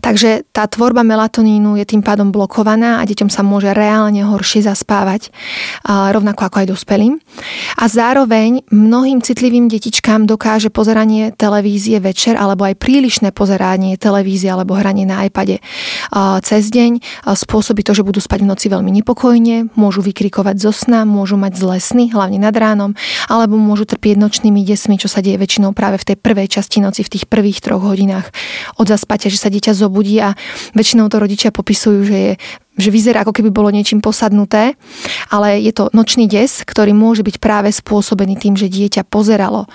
[0.00, 5.30] Takže tá tvorba melatonínu je tým pádom blokovaná a deťom sa môže reálne horšie zaspávať,
[5.86, 7.14] rovnako ako aj dospelým.
[7.78, 14.76] A zároveň mnohým citlivým detičkám dokáže pozeranie televízie večer alebo aj prílišné pozeranie televízie alebo
[14.78, 15.60] hranie na iPade
[16.42, 21.04] cez deň spôsobí to, že budú spať v noci veľmi nepokojne, môžu vykrikovať zo sna,
[21.04, 22.96] môžu mať zlé sny, hlavne nad ránom,
[23.28, 27.04] alebo môžu trpieť nočnými desmi, čo sa deje väčšinou práve v tej prvej časti noci,
[27.04, 28.32] v tých prvých troch hodinách
[28.80, 30.38] od zaspatia, že sa dieťa zobudí a
[30.78, 32.34] väčšinou to rodičia popisujú, že je
[32.78, 34.78] že vyzerá ako keby bolo niečím posadnuté,
[35.34, 39.66] ale je to nočný des, ktorý môže byť práve spôsobený tým, že dieťa pozeralo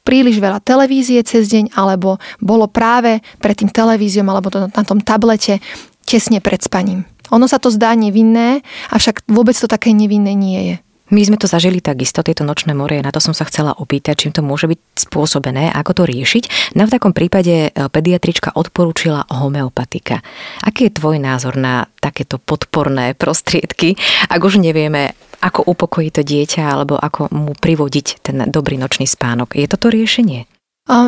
[0.00, 5.02] príliš veľa televízie cez deň, alebo bolo práve pred tým televíziom alebo to, na tom
[5.02, 5.60] tablete
[6.06, 7.04] tesne pred spaním.
[7.34, 8.62] Ono sa to zdá nevinné,
[8.94, 10.76] avšak vôbec to také nevinné nie je.
[11.14, 14.32] My sme to zažili takisto, tieto nočné morie, na to som sa chcela opýtať, čím
[14.34, 16.74] to môže byť spôsobené, ako to riešiť.
[16.74, 20.26] No v takom prípade e, pediatrička odporúčila homeopatika.
[20.66, 23.94] Aký je tvoj názor na takéto podporné prostriedky,
[24.26, 29.54] ak už nevieme, ako upokojiť to dieťa alebo ako mu privodiť ten dobrý nočný spánok?
[29.54, 30.55] Je toto riešenie?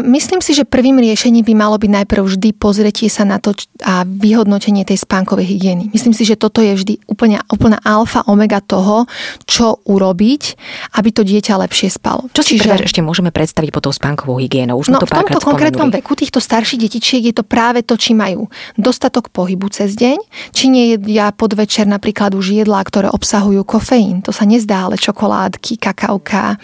[0.03, 3.55] Myslím si, že prvým riešením by malo byť najprv vždy pozretie sa na to
[3.87, 5.95] a vyhodnotenie tej spánkovej hygieny.
[5.95, 9.07] Myslím si, že toto je vždy úplne, úplná alfa, omega toho,
[9.47, 10.59] čo urobiť,
[10.99, 12.27] aby to dieťa lepšie spalo.
[12.35, 12.91] Čo si Čiže...
[12.91, 14.83] ešte môžeme predstaviť pod tou spánkovou hygienou?
[14.83, 18.19] Už no, to v tomto konkrétnom veku týchto starších detičiek je to práve to, či
[18.19, 20.19] majú dostatok pohybu cez deň,
[20.51, 24.27] či nie jedia podvečer napríklad už jedlá, ktoré obsahujú kofeín.
[24.27, 26.59] To sa nezdá, ale čokoládky, kakauka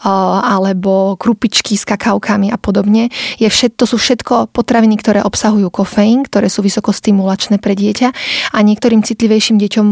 [0.00, 3.10] alebo krupičky s kakaukami a podobne.
[3.42, 8.08] Je všet, to sú všetko potraviny, ktoré obsahujú kofeín, ktoré sú vysokostimulačné pre dieťa
[8.54, 9.86] a niektorým citlivejším deťom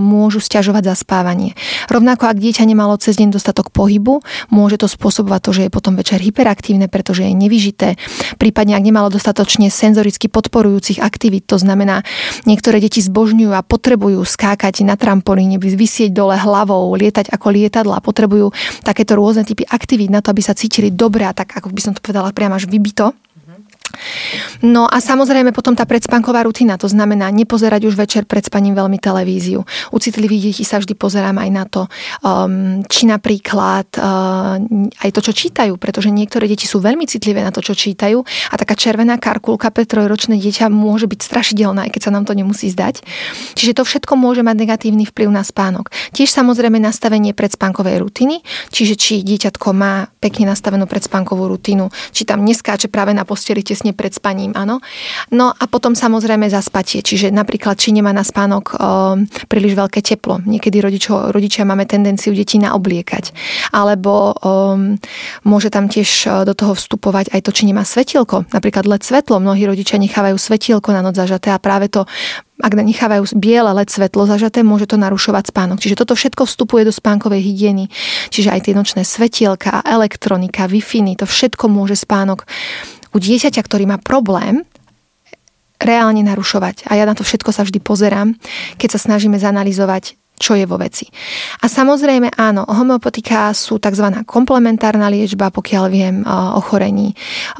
[0.00, 1.52] môžu stiažovať zaspávanie.
[1.92, 5.92] Rovnako ak dieťa nemalo cez deň dostatok pohybu, môže to spôsobovať to, že je potom
[5.98, 8.00] večer hyperaktívne, pretože je nevyžité.
[8.40, 12.06] Prípadne ak nemalo dostatočne senzoricky podporujúcich aktivít, to znamená,
[12.48, 18.54] niektoré deti zbožňujú a potrebujú skákať na trampolíne, vysieť dole hlavou, lietať ako lietadla, potrebujú
[18.86, 21.92] takéto rôzne typy aktivít na to, aby sa cítili dobre a tak, ako by som
[22.00, 23.14] povedala, priam až vybito.
[24.62, 28.98] No a samozrejme potom tá predspánková rutina, to znamená nepozerať už večer pred spaním veľmi
[28.98, 29.62] televíziu.
[29.94, 31.82] U citlivých detí sa vždy pozerám aj na to,
[32.22, 34.58] um, či napríklad uh,
[35.04, 38.54] aj to, čo čítajú, pretože niektoré deti sú veľmi citlivé na to, čo čítajú a
[38.58, 42.68] taká červená karkulka pre trojročné dieťa môže byť strašidelná, aj keď sa nám to nemusí
[42.68, 43.02] zdať.
[43.54, 45.94] Čiže to všetko môže mať negatívny vplyv na spánok.
[46.12, 48.42] Tiež samozrejme nastavenie predspánkovej rutiny,
[48.74, 53.94] čiže či dieťatko má pekne nastavenú predspánkovú rutinu, či tam neskáče práve na posteli tesne
[53.94, 54.82] pred spaním, áno.
[55.30, 58.76] No a potom samozrejme zaspatie, čiže napríklad, či nemá na spánok o,
[59.46, 60.42] príliš veľké teplo.
[60.42, 63.30] Niekedy rodičo, rodičia máme tendenciu deti naobliekať.
[63.70, 64.74] Alebo o,
[65.46, 68.50] môže tam tiež do toho vstupovať aj to, či nemá svetielko.
[68.50, 69.38] Napríklad LED svetlo.
[69.38, 72.02] Mnohí rodičia nechávajú svetielko na noc zažaté a práve to
[72.58, 75.78] ak nechávajú biele LED svetlo zažaté, môže to narušovať spánok.
[75.78, 77.86] Čiže toto všetko vstupuje do spánkovej hygieny.
[78.34, 82.50] Čiže aj tie nočné svetielka, elektronika, Wi-Fi, to všetko môže spánok
[83.12, 84.64] u dieťaťa, ktorý má problém,
[85.78, 86.90] reálne narušovať.
[86.90, 88.34] A ja na to všetko sa vždy pozerám,
[88.76, 91.10] keď sa snažíme zanalizovať čo je vo veci.
[91.60, 94.22] A samozrejme áno, homeopatika sú tzv.
[94.22, 96.22] komplementárna liečba, pokiaľ viem,
[96.54, 97.12] ochorení.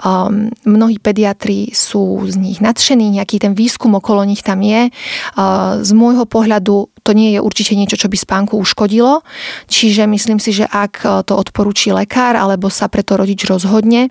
[0.07, 4.95] Um, mnohí pediatri sú z nich nadšení, nejaký ten výskum okolo nich tam je.
[5.83, 9.27] Z môjho pohľadu to nie je určite niečo, čo by spánku uškodilo,
[9.67, 14.07] čiže myslím si, že ak to odporúči lekár alebo sa preto rodič rozhodne,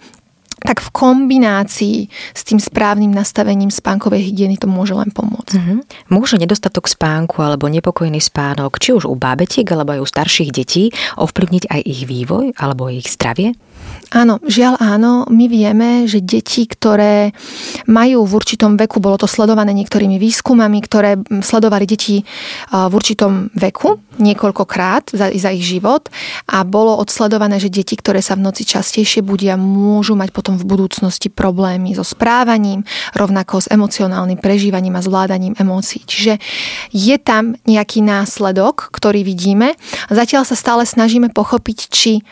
[0.62, 1.98] tak v kombinácii
[2.34, 5.54] s tým správnym nastavením spánkovej hygieny to môže len pomôcť.
[5.54, 5.80] Mm-hmm.
[6.10, 10.90] Môže nedostatok spánku alebo nepokojný spánok, či už u bábetiek alebo aj u starších detí,
[11.20, 13.54] ovplyvniť aj ich vývoj alebo ich zdravie?
[14.16, 15.28] Áno, žiaľ áno.
[15.28, 17.36] My vieme, že deti, ktoré
[17.92, 22.24] majú v určitom veku, bolo to sledované niektorými výskumami, ktoré sledovali deti
[22.72, 26.08] v určitom veku niekoľkokrát za, za ich život
[26.48, 30.64] a bolo odsledované, že deti, ktoré sa v noci častejšie budia, môžu mať potom v
[30.64, 36.08] budúcnosti problémy so správaním, rovnako s emocionálnym prežívaním a zvládaním emócií.
[36.08, 36.40] Čiže
[36.96, 39.76] je tam nejaký následok, ktorý vidíme.
[40.08, 42.24] Zatiaľ sa stále snažíme pochopiť, či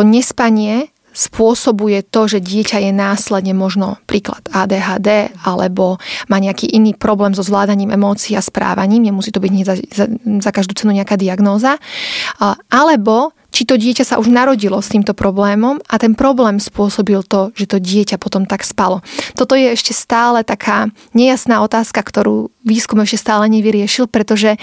[0.00, 6.00] to nespanie spôsobuje to, že dieťa je následne možno príklad ADHD alebo
[6.32, 10.06] má nejaký iný problém so zvládaním emócií a správaním, nemusí to byť za, za,
[10.40, 11.76] za každú cenu nejaká diagnóza,
[12.72, 17.50] alebo či to dieťa sa už narodilo s týmto problémom a ten problém spôsobil to,
[17.54, 19.02] že to dieťa potom tak spalo.
[19.34, 24.56] Toto je ešte stále taká nejasná otázka, ktorú výskum ešte stále nevyriešil, pretože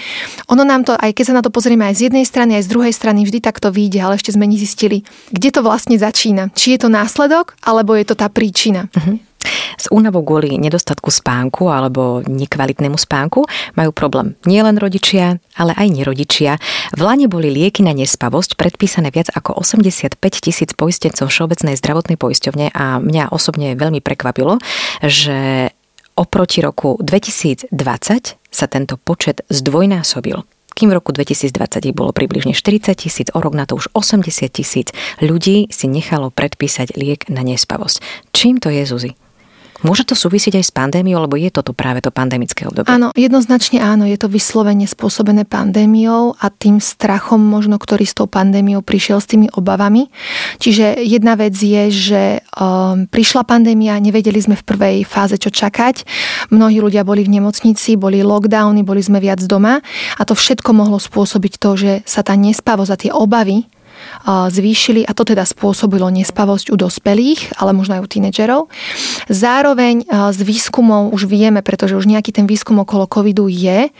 [0.48, 2.72] ono nám to, aj keď sa na to pozrieme aj z jednej strany, aj z
[2.72, 5.02] druhej strany, vždy takto vyjde, ale ešte sme nezistili,
[5.34, 6.50] kde to vlastne začína.
[6.54, 8.88] Či je to následok, alebo je to tá príčina.
[8.94, 9.18] Uh-huh.
[9.78, 16.56] S únavou kvôli nedostatku spánku alebo nekvalitnému spánku majú problém nielen rodičia, ale aj nerodičia.
[16.94, 22.72] V Lane boli lieky na nespavosť predpísané viac ako 85 tisíc poistencov Všeobecnej zdravotnej poisťovne
[22.72, 24.60] a mňa osobne veľmi prekvapilo,
[25.04, 25.70] že
[26.18, 27.70] oproti roku 2020
[28.50, 30.42] sa tento počet zdvojnásobil
[30.78, 34.46] kým v roku 2020 ich bolo približne 40 tisíc, o rok na to už 80
[34.46, 37.98] tisíc ľudí si nechalo predpísať liek na nespavosť.
[38.30, 39.10] Čím to je, Zuzi?
[39.86, 42.90] Môže to súvisieť aj s pandémiou, alebo je toto práve to pandemické obdobie?
[42.90, 48.26] Áno, jednoznačne áno, je to vyslovene spôsobené pandémiou a tým strachom možno, ktorý s tou
[48.26, 50.10] pandémiou prišiel s tými obavami.
[50.58, 52.22] Čiže jedna vec je, že
[52.58, 56.02] um, prišla pandémia, nevedeli sme v prvej fáze, čo čakať.
[56.50, 59.78] Mnohí ľudia boli v nemocnici, boli lockdowny, boli sme viac doma
[60.18, 63.62] a to všetko mohlo spôsobiť to, že sa tá nespavosť a tie obavy
[64.26, 68.60] zvýšili a to teda spôsobilo nespavosť u dospelých, ale možno aj u tínedžerov.
[69.28, 73.90] Zároveň z výskumov už vieme, pretože už nejaký ten výskum okolo covidu je,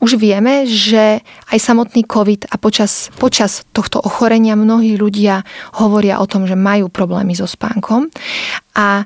[0.00, 1.20] už vieme, že
[1.52, 5.42] aj samotný covid a počas, počas tohto ochorenia mnohí ľudia
[5.78, 8.08] hovoria o tom, že majú problémy so spánkom
[8.76, 9.04] a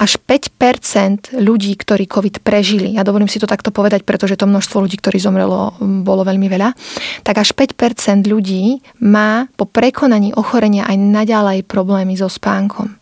[0.00, 4.80] až 5% ľudí, ktorí COVID prežili, ja dovolím si to takto povedať, pretože to množstvo
[4.80, 6.72] ľudí, ktorí zomrelo, bolo veľmi veľa,
[7.20, 12.96] tak až 5% ľudí má po prekonaní ochorenia aj naďalej problémy so spánkom.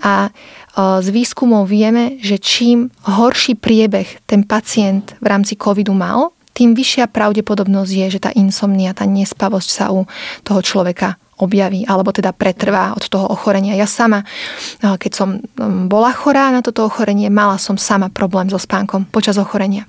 [0.00, 0.32] A
[0.76, 7.12] z výskumov vieme, že čím horší priebeh ten pacient v rámci covidu mal, tým vyššia
[7.12, 10.08] pravdepodobnosť je, že tá insomnia, tá nespavosť sa u
[10.40, 13.76] toho človeka objaví, alebo teda pretrvá od toho ochorenia.
[13.76, 18.48] Ja sama, eh, keď som mm, bola chorá na toto ochorenie, mala som sama problém
[18.48, 19.84] so spánkom počas ochorenia.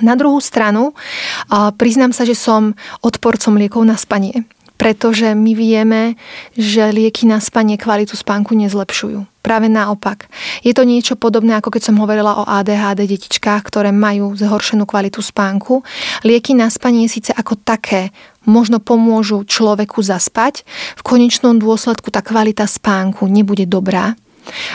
[0.00, 4.46] Na druhú stranu, eh, priznám sa, že som odporcom liekov na spanie
[4.82, 6.18] pretože my vieme,
[6.58, 9.22] že lieky na spanie kvalitu spánku nezlepšujú.
[9.38, 10.26] Práve naopak.
[10.66, 15.22] Je to niečo podobné, ako keď som hovorila o ADHD detičkách, ktoré majú zhoršenú kvalitu
[15.22, 15.86] spánku.
[16.26, 18.10] Lieky na spanie síce ako také
[18.44, 20.66] možno pomôžu človeku zaspať,
[20.98, 24.14] v konečnom dôsledku tá kvalita spánku nebude dobrá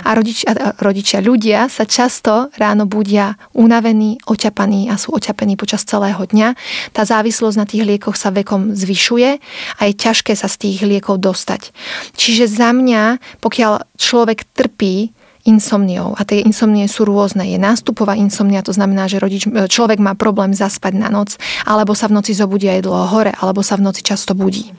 [0.03, 6.23] a rodičia, rodičia, ľudia sa často ráno budia unavení, oťapaní a sú oťapení počas celého
[6.23, 6.56] dňa.
[6.95, 9.30] Tá závislosť na tých liekoch sa vekom zvyšuje
[9.77, 11.75] a je ťažké sa z tých liekov dostať.
[12.15, 15.12] Čiže za mňa, pokiaľ človek trpí
[15.48, 16.14] insomniou.
[16.20, 17.48] A tie insomnie sú rôzne.
[17.48, 22.12] Je nástupová insomnia, to znamená, že rodič, človek má problém zaspať na noc, alebo sa
[22.12, 24.76] v noci zobudí aj dlho hore, alebo sa v noci často budí.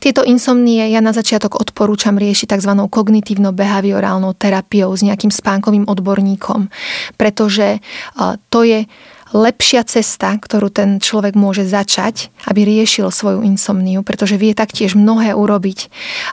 [0.00, 2.72] Tieto insomnie ja na začiatok odporúčam riešiť tzv.
[2.88, 6.72] kognitívno-behaviorálnou terapiou s nejakým spánkovým odborníkom,
[7.20, 7.84] pretože
[8.48, 8.88] to je
[9.30, 15.38] lepšia cesta, ktorú ten človek môže začať, aby riešil svoju insomniu, pretože vie taktiež mnohé
[15.38, 15.86] urobiť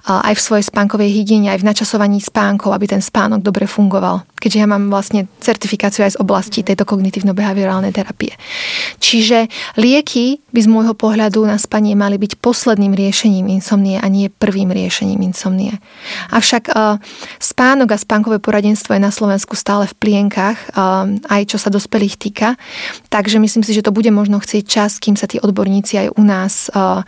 [0.08, 4.26] aj v svojej spánkovej hygiene, aj v načasovaní spánkov, aby ten spánok dobre fungoval.
[4.38, 8.38] Keďže ja mám vlastne certifikáciu aj z oblasti tejto kognitívno-behaviorálnej terapie.
[9.02, 9.50] Čiže
[9.82, 14.70] lieky by z môjho pohľadu na spanie mali byť posledným riešením insomnie a nie prvým
[14.70, 15.82] riešením insomnie.
[16.30, 16.70] Avšak
[17.42, 20.58] spánok a spánkové poradenstvo je na Slovensku stále v plienkach,
[21.26, 22.62] aj čo sa dospelých týka.
[23.10, 26.24] Takže myslím si, že to bude možno chcieť čas, kým sa tí odborníci aj u
[26.24, 27.04] nás, eh,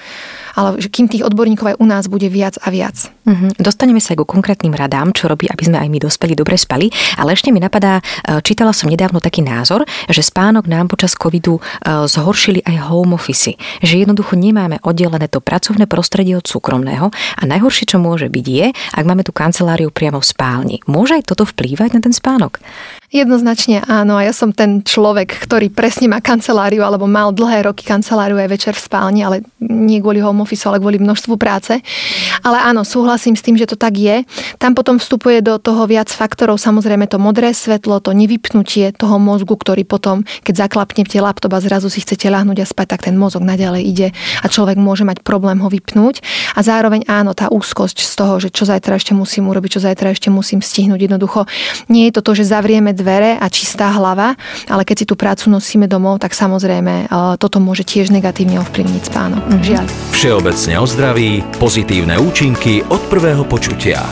[0.55, 3.11] ale kým tých odborníkov aj u nás bude viac a viac.
[3.29, 3.61] Mm-hmm.
[3.61, 6.89] Dostaneme sa aj ku konkrétnym radám, čo robí, aby sme aj my dospeli dobre spali.
[7.19, 11.59] Ale ešte mi napadá, eh, čítala som nedávno taký názor, že spánok nám počas covidu
[11.59, 13.53] eh, zhoršili aj home office.
[13.83, 18.67] Že jednoducho nemáme oddelené to pracovné prostredie od súkromného a najhoršie, čo môže byť je,
[18.73, 20.77] ak máme tú kanceláriu priamo v spálni.
[20.89, 22.59] Môže aj toto vplývať na ten spánok?
[23.09, 24.21] Jednoznačne áno.
[24.21, 28.49] A ja som ten človek, ktorý presne má kanceláriu, alebo mal dlhé roky kanceláriu aj
[28.53, 31.81] večer v spálni, ale nie kvôli home office, ale kvôli množstvu práce.
[32.45, 34.21] Ale áno, súhlasím s tým, že to tak je.
[34.61, 36.61] Tam potom vstupuje do toho viac faktorov.
[36.61, 41.89] Samozrejme to modré svetlo, to nevypnutie toho mozgu, ktorý potom, keď zaklapnete laptop a zrazu
[41.89, 44.07] si chcete ľahnúť a spať, tak ten mozog naďalej ide
[44.45, 46.21] a človek môže mať problém ho vypnúť.
[46.53, 50.13] A zároveň áno, tá úzkosť z toho, že čo zajtra ešte musím urobiť, čo zajtra
[50.13, 51.09] ešte musím stihnúť.
[51.09, 51.49] Jednoducho
[51.89, 54.35] nie je to to, že zavrieme dvere a čistá hlava,
[54.67, 59.03] ale keď si tú prácu nosíme domov, tak samozrejme e, toto môže tiež negatívne ovplyvniť
[59.07, 59.43] spánok.
[59.47, 59.63] Mm-hmm.
[59.63, 59.85] Žiaľ.
[60.11, 64.03] Všeobecne o zdraví, pozitívne účinky od prvého počutia.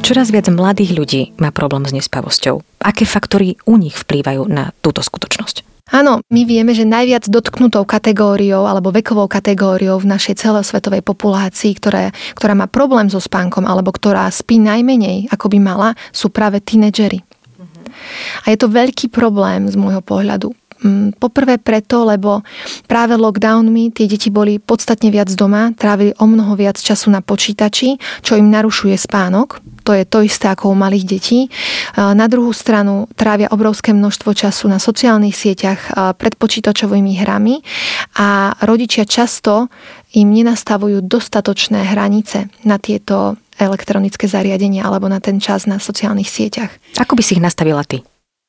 [0.00, 2.64] Čoraz viac mladých ľudí má problém s nespavosťou.
[2.80, 5.70] Aké faktory u nich vplývajú na túto skutočnosť?
[5.90, 12.14] Áno, my vieme, že najviac dotknutou kategóriou alebo vekovou kategóriou v našej celosvetovej populácii, ktoré,
[12.38, 17.26] ktorá má problém so spánkom alebo ktorá spí najmenej, ako by mala, sú práve tínedžery.
[18.44, 20.50] A je to veľký problém z môjho pohľadu.
[20.80, 22.40] Mm, poprvé preto, lebo
[22.88, 28.00] práve lockdownmi tie deti boli podstatne viac doma, trávili o mnoho viac času na počítači,
[28.24, 29.60] čo im narušuje spánok.
[29.84, 31.40] To je to isté ako u malých detí.
[32.00, 37.60] Na druhú stranu trávia obrovské množstvo času na sociálnych sieťach pred počítačovými hrami
[38.16, 39.68] a rodičia často
[40.16, 46.72] im nenastavujú dostatočné hranice na tieto elektronické zariadenia alebo na ten čas na sociálnych sieťach.
[46.96, 48.00] Ako by si ich nastavila ty?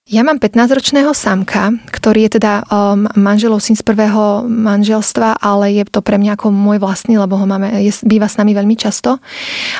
[0.09, 5.85] Ja mám 15-ročného samka, ktorý je teda um, manželov syn z prvého manželstva, ale je
[5.85, 9.21] to pre mňa ako môj vlastný, lebo ho máme, je, býva s nami veľmi často.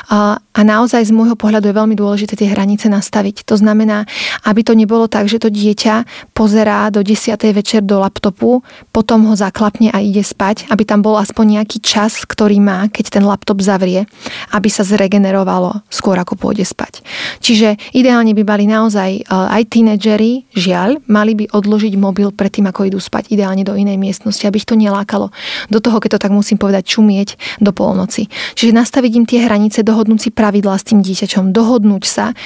[0.06, 3.42] Uh, a naozaj z môjho pohľadu je veľmi dôležité tie hranice nastaviť.
[3.50, 4.06] To znamená,
[4.46, 6.06] aby to nebolo tak, že to dieťa
[6.38, 7.34] pozerá do 10.
[7.50, 8.62] večer do laptopu,
[8.94, 13.18] potom ho zaklapne a ide spať, aby tam bol aspoň nejaký čas, ktorý má, keď
[13.18, 14.06] ten laptop zavrie,
[14.54, 17.02] aby sa zregenerovalo skôr ako pôjde spať.
[17.42, 22.68] Čiže ideálne by mali naozaj uh, aj tínedžeri, dcery, žiaľ, mali by odložiť mobil predtým,
[22.68, 25.32] ako idú spať, ideálne do inej miestnosti, aby ich to nelákalo
[25.72, 28.28] do toho, keď to tak musím povedať, čumieť do polnoci.
[28.52, 32.36] Čiže nastaviť im tie hranice, dohodnúť si pravidlá s tým dieťaťom, dohodnúť sa,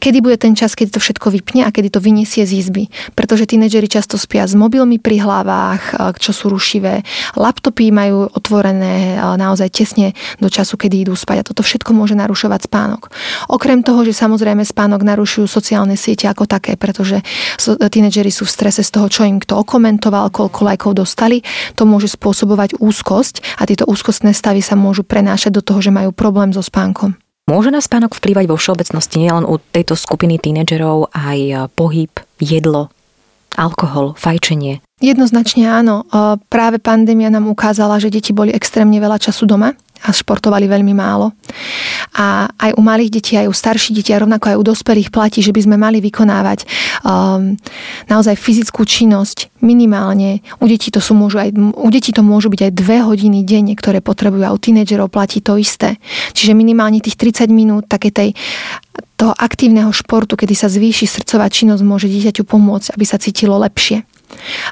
[0.00, 2.88] kedy bude ten čas, keď to všetko vypne a kedy to vyniesie z izby.
[3.12, 7.04] Pretože tínedžeri často spia s mobilmi pri hlavách, čo sú rušivé.
[7.36, 12.64] Laptopy majú otvorené naozaj tesne do času, kedy idú spať a toto všetko môže narušovať
[12.64, 13.12] spánok.
[13.52, 17.09] Okrem toho, že samozrejme spánok narušujú sociálne siete ako také, pretože
[17.90, 21.42] tínedžeri sú v strese z toho, čo im kto okomentoval, koľko lajkov dostali.
[21.74, 26.14] To môže spôsobovať úzkosť a tieto úzkostné stavy sa môžu prenášať do toho, že majú
[26.14, 27.18] problém so spánkom.
[27.50, 32.94] Môže na spánok vplývať vo všeobecnosti nielen u tejto skupiny tínedžerov aj e, pohyb, jedlo,
[33.58, 34.78] alkohol, fajčenie?
[35.00, 36.04] Jednoznačne áno.
[36.52, 41.36] Práve pandémia nám ukázala, že deti boli extrémne veľa času doma a športovali veľmi málo.
[42.16, 45.44] A aj u malých detí, aj u starších detí a rovnako aj u dospelých platí,
[45.44, 46.64] že by sme mali vykonávať
[47.04, 47.52] um,
[48.08, 50.40] naozaj fyzickú činnosť minimálne.
[50.60, 53.76] U detí, to sú, môžu aj, u detí to môžu byť aj dve hodiny denne,
[53.76, 56.00] ktoré potrebujú a u tínedžerov platí to isté.
[56.32, 58.32] Čiže minimálne tých 30 minút také tej
[59.20, 64.00] toho aktívneho športu, kedy sa zvýši srdcová činnosť, môže dieťaťu pomôcť, aby sa cítilo lepšie.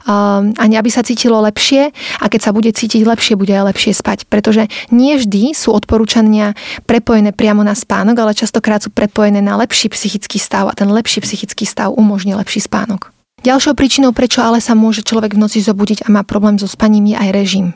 [0.09, 1.91] Ehm, a aby sa cítilo lepšie
[2.23, 4.31] a keď sa bude cítiť lepšie, bude aj lepšie spať.
[4.31, 6.55] Pretože nie vždy sú odporúčania
[6.87, 11.21] prepojené priamo na spánok, ale častokrát sú prepojené na lepší psychický stav a ten lepší
[11.25, 13.11] psychický stav umožní lepší spánok.
[13.47, 17.15] Ďalšou príčinou, prečo ale sa môže človek v noci zobudiť a má problém so spaním,
[17.15, 17.67] je aj režim.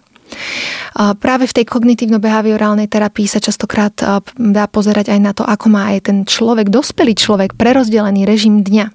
[0.93, 3.97] Práve v tej kognitívno-behaviorálnej terapii sa častokrát
[4.37, 8.93] dá pozerať aj na to, ako má aj ten človek, dospelý človek, prerozdelený režim dňa.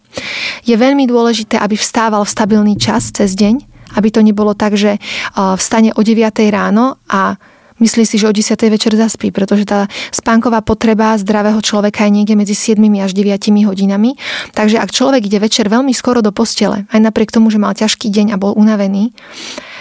[0.67, 3.65] Je veľmi dôležité, aby vstával v stabilný čas cez deň,
[3.97, 5.01] aby to nebolo tak, že
[5.33, 6.21] vstane o 9
[6.53, 7.39] ráno a
[7.79, 8.57] myslí si, že o 10.
[8.69, 14.17] večer zaspí, pretože tá spánková potreba zdravého človeka je niekde medzi 7 až 9 hodinami.
[14.53, 18.09] Takže ak človek ide večer veľmi skoro do postele, aj napriek tomu, že mal ťažký
[18.09, 19.13] deň a bol unavený,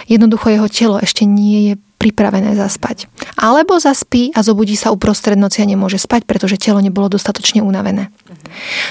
[0.07, 3.09] jednoducho jeho telo ešte nie je pripravené zaspať.
[3.37, 8.13] Alebo zaspí a zobudí sa uprostred noci a nemôže spať, pretože telo nebolo dostatočne unavené.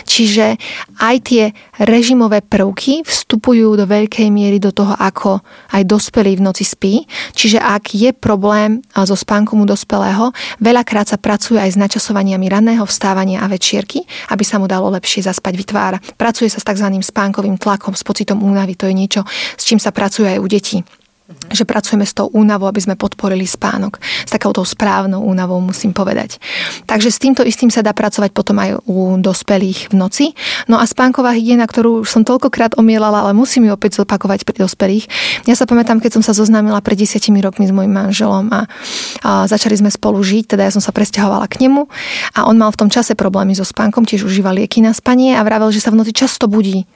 [0.07, 0.59] Čiže
[0.99, 1.45] aj tie
[1.79, 5.41] režimové prvky vstupujú do veľkej miery do toho, ako
[5.71, 7.07] aj dospelý v noci spí.
[7.33, 12.83] Čiže ak je problém so spánkom u dospelého, veľakrát sa pracuje aj s načasovaniami ranného
[12.83, 14.03] vstávania a večierky,
[14.35, 15.99] aby sa mu dalo lepšie zaspať, vytvára.
[16.19, 16.91] Pracuje sa s tzv.
[16.91, 18.75] spánkovým tlakom, s pocitom únavy.
[18.75, 19.23] To je niečo,
[19.55, 20.79] s čím sa pracuje aj u detí
[21.51, 23.99] že pracujeme s tou únavou, aby sme podporili spánok.
[23.99, 26.39] S takouto správnou únavou musím povedať.
[26.87, 30.27] Takže s týmto istým sa dá pracovať potom aj u dospelých v noci.
[30.71, 34.63] No a spánková hygiena, ktorú už som toľkokrát omielala, ale musím ju opäť zopakovať pri
[34.71, 35.05] dospelých.
[35.51, 38.71] Ja sa pamätám, keď som sa zoznámila pred desiatimi rokmi s mojim manželom a,
[39.27, 41.91] a začali sme spolu žiť, teda ja som sa presťahovala k nemu
[42.39, 45.43] a on mal v tom čase problémy so spánkom, tiež užíval lieky na spanie a
[45.43, 46.87] vravel, že sa v noci často budí.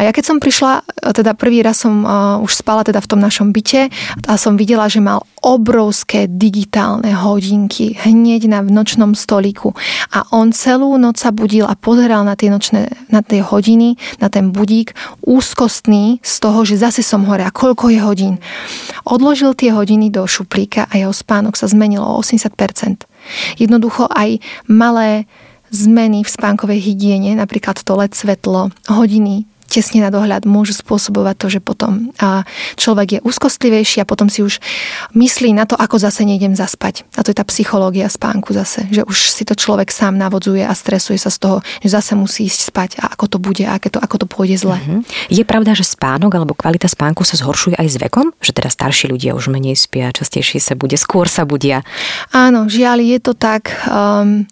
[0.00, 3.20] A ja keď som prišla, teda prvý raz som uh, už spala teda v tom
[3.20, 3.90] našom byte
[4.26, 9.72] a som videla, že mal obrovské digitálne hodinky hneď na nočnom stoliku
[10.12, 14.28] a on celú noc sa budil a pozeral na tie nočné, na tie hodiny, na
[14.28, 14.92] ten budík,
[15.24, 18.34] úzkostný z toho, že zase som hore a koľko je hodín.
[19.08, 23.08] Odložil tie hodiny do šuplíka a jeho spánok sa zmenil o 80%.
[23.56, 25.24] Jednoducho aj malé
[25.70, 31.46] zmeny v spánkovej hygiene, napríklad to LED svetlo, hodiny, tesne na dohľad môžu spôsobovať to,
[31.46, 32.10] že potom
[32.74, 34.58] človek je úzkostlivejší a potom si už
[35.14, 37.06] myslí na to, ako zase nejdem zaspať.
[37.14, 40.74] A to je tá psychológia spánku zase, že už si to človek sám navodzuje a
[40.74, 44.02] stresuje sa z toho, že zase musí ísť spať a ako to bude, a to,
[44.02, 44.74] ako to pôjde zle.
[44.74, 45.06] Uh-huh.
[45.30, 48.34] Je pravda, že spánok alebo kvalita spánku sa zhoršuje aj s vekom?
[48.42, 51.86] Že teda starší ľudia už menej spia, častejšie sa bude, skôr sa budia?
[52.34, 53.70] Áno, žiaľ, je to tak.
[53.86, 54.48] Um,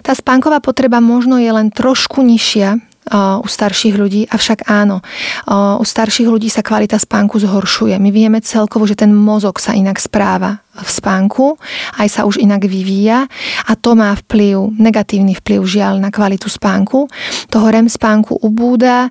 [0.00, 5.02] tá spánková potreba možno je len trošku nižšia u starších ľudí, avšak áno,
[5.50, 7.98] u starších ľudí sa kvalita spánku zhoršuje.
[7.98, 11.60] My vieme celkovo, že ten mozog sa inak správa v spánku,
[12.00, 13.28] aj sa už inak vyvíja
[13.68, 17.10] a to má vplyv, negatívny vplyv žiaľ na kvalitu spánku.
[17.52, 19.10] Toho REM spánku ubúda,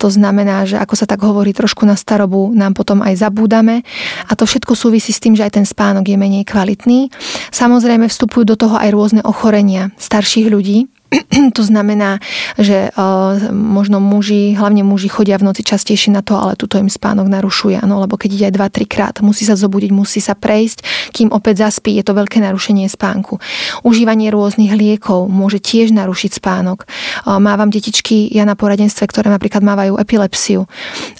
[0.00, 3.84] to znamená, že ako sa tak hovorí trošku na starobu, nám potom aj zabúdame
[4.26, 7.12] a to všetko súvisí s tým, že aj ten spánok je menej kvalitný.
[7.52, 10.88] Samozrejme vstupujú do toho aj rôzne ochorenia starších ľudí,
[11.56, 12.18] to znamená,
[12.56, 16.88] že uh, možno muži, hlavne muži chodia v noci častejšie na to, ale tuto im
[16.88, 21.12] spánok narušuje, ano, lebo keď ide aj 2-3 krát, musí sa zobudiť, musí sa prejsť,
[21.12, 23.36] kým opäť zaspí, je to veľké narušenie spánku.
[23.84, 26.88] Užívanie rôznych liekov môže tiež narušiť spánok.
[27.24, 30.64] Uh, mávam detičky, ja na poradenstve, ktoré napríklad mávajú epilepsiu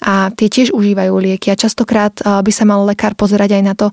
[0.01, 3.73] a tie tiež užívajú lieky a častokrát uh, by sa mal lekár pozerať aj na
[3.77, 3.87] to,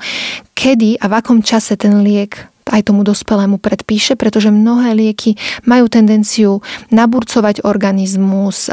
[0.57, 5.35] kedy a v akom čase ten liek aj tomu dospelému predpíše, pretože mnohé lieky
[5.67, 6.63] majú tendenciu
[6.95, 8.71] naburcovať organizmus,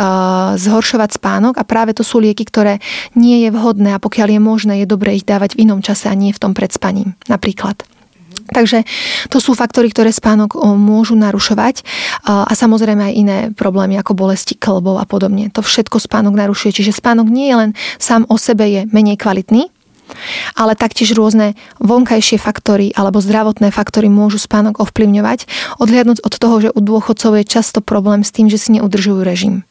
[0.56, 2.78] zhoršovať spánok a práve to sú lieky, ktoré
[3.18, 6.16] nie je vhodné a pokiaľ je možné, je dobre ich dávať v inom čase a
[6.16, 7.82] nie v tom predspaním napríklad.
[8.48, 8.88] Takže
[9.28, 11.84] to sú faktory, ktoré spánok môžu narušovať
[12.24, 15.52] a samozrejme aj iné problémy ako bolesti klbov a podobne.
[15.52, 16.80] To všetko spánok narušuje.
[16.80, 19.68] Čiže spánok nie je len sám o sebe je menej kvalitný,
[20.56, 25.48] ale taktiež rôzne vonkajšie faktory alebo zdravotné faktory môžu spánok ovplyvňovať,
[25.82, 29.68] odhľadnúť od toho, že u dôchodcov je často problém s tým, že si neudržujú režim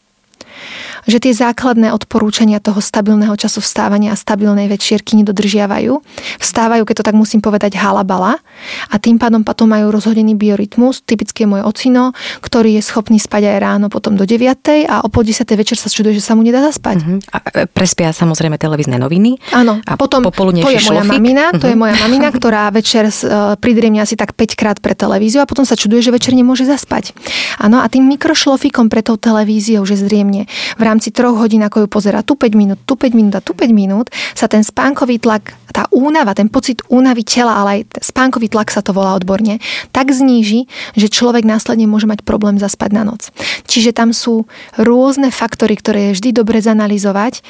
[1.07, 6.03] že tie základné odporúčania toho stabilného času vstávania a stabilnej večierky nedodržiavajú.
[6.43, 8.43] Vstávajú, keď to tak musím povedať, halabala
[8.91, 12.11] a tým pádom potom majú rozhodený biorytmus, typicky je môj ocino,
[12.43, 14.91] ktorý je schopný spať aj ráno potom do 9.
[14.91, 15.47] a o pol 10.
[15.55, 16.97] večer sa čuduje, že sa mu nedá zaspať.
[17.03, 17.19] Uh-huh.
[17.31, 19.39] A e, prespia samozrejme televízne noviny.
[19.55, 21.23] Áno, a potom to je moja šlofik.
[21.23, 21.73] mamina, to uh-huh.
[21.73, 25.63] je moja mamina, ktorá večer uh, pridriemne asi tak 5 krát pre televíziu a potom
[25.63, 27.15] sa čuduje, že večer nemôže zaspať.
[27.63, 31.85] Áno, a tým mikrošlofikom pre tou televíziou, že zriemne v rámci rámci troch hodín, ako
[31.85, 35.21] ju pozera tu 5 minút, tu 5 minút a tu 5 minút, sa ten spánkový
[35.21, 39.61] tlak, tá únava, ten pocit únavy tela, ale aj spánkový tlak sa to volá odborne,
[39.93, 40.65] tak zníži,
[40.97, 43.29] že človek následne môže mať problém zaspať na noc.
[43.69, 44.49] Čiže tam sú
[44.81, 47.45] rôzne faktory, ktoré je vždy dobre zanalizovať,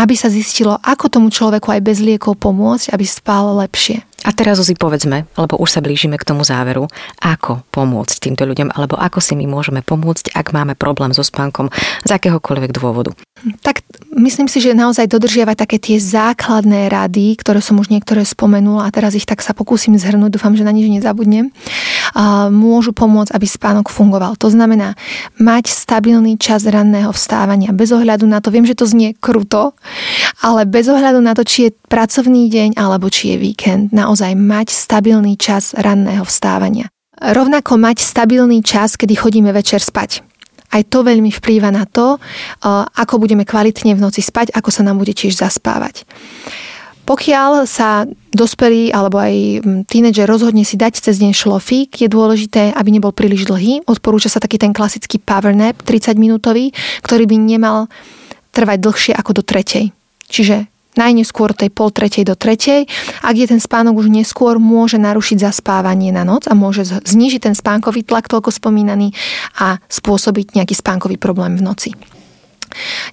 [0.00, 4.00] aby sa zistilo, ako tomu človeku aj bez liekov pomôcť, aby spal lepšie.
[4.26, 6.90] A teraz si povedzme, lebo už sa blížime k tomu záveru,
[7.22, 11.70] ako pomôcť týmto ľuďom, alebo ako si my môžeme pomôcť, ak máme problém so spánkom
[12.02, 13.14] z akéhokoľvek dôvodu.
[13.60, 13.84] Tak
[14.16, 18.94] myslím si, že naozaj dodržiavať také tie základné rady, ktoré som už niektoré spomenula a
[18.94, 21.52] teraz ich tak sa pokúsim zhrnúť, dúfam, že na nič nezabudnem.
[22.50, 24.40] môžu pomôcť, aby spánok fungoval.
[24.40, 24.96] To znamená
[25.36, 29.76] mať stabilný čas ranného vstávania bez ohľadu na to, viem, že to znie kruto,
[30.40, 34.72] ale bez ohľadu na to, či je pracovný deň alebo či je víkend, naozaj mať
[34.72, 36.88] stabilný čas ranného vstávania.
[37.16, 40.25] Rovnako mať stabilný čas, kedy chodíme večer spať.
[40.76, 42.20] Aj to veľmi vplýva na to,
[42.92, 46.04] ako budeme kvalitne v noci spať, ako sa nám bude tiež zaspávať.
[47.06, 48.04] Pokiaľ sa
[48.34, 53.46] dospelý alebo aj tínedžer rozhodne si dať cez deň šlofík, je dôležité, aby nebol príliš
[53.46, 53.86] dlhý.
[53.86, 56.74] Odporúča sa taký ten klasický power nap 30 minútový,
[57.06, 57.86] ktorý by nemal
[58.50, 59.94] trvať dlhšie ako do tretej.
[60.26, 60.66] Čiže
[60.96, 62.88] najneskôr tej pol tretej do tretej.
[63.22, 67.54] Ak je ten spánok už neskôr, môže narušiť zaspávanie na noc a môže znižiť ten
[67.54, 69.12] spánkový tlak toľko spomínaný
[69.60, 71.90] a spôsobiť nejaký spánkový problém v noci.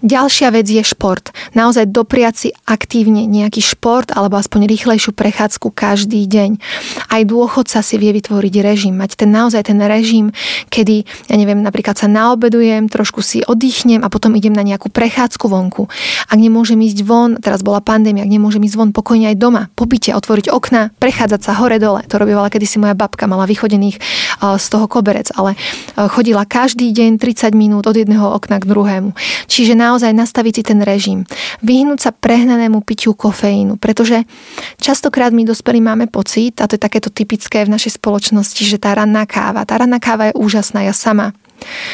[0.04, 1.32] Ďalšia vec je šport.
[1.54, 6.62] Naozaj dopriať si aktívne nejaký šport alebo aspoň rýchlejšiu prechádzku každý deň.
[7.10, 10.34] Aj dôchodca si vie vytvoriť režim, mať ten naozaj ten režim,
[10.70, 15.46] kedy, ja neviem, napríklad sa naobedujem, trošku si oddychnem a potom idem na nejakú prechádzku
[15.48, 15.88] vonku.
[16.30, 19.86] Ak nemôžem ísť von, teraz bola pandémia, ak nemôžem ísť von pokojne aj doma, po
[19.86, 22.06] byte, otvoriť okna, prechádzať sa hore-dole.
[22.10, 23.98] To robila kedysi moja babka, mala vychodených
[24.44, 25.56] z toho koberec, ale
[25.96, 29.16] chodila každý deň 30 minút od jedného okna k druhému.
[29.54, 31.30] Čiže naozaj nastaviť si ten režim.
[31.62, 34.26] Vyhnúť sa prehnanému pitiu kofeínu, pretože
[34.82, 38.98] častokrát my dospelí máme pocit, a to je takéto typické v našej spoločnosti, že tá
[38.98, 41.38] ranná káva, tá ranná káva je úžasná, ja sama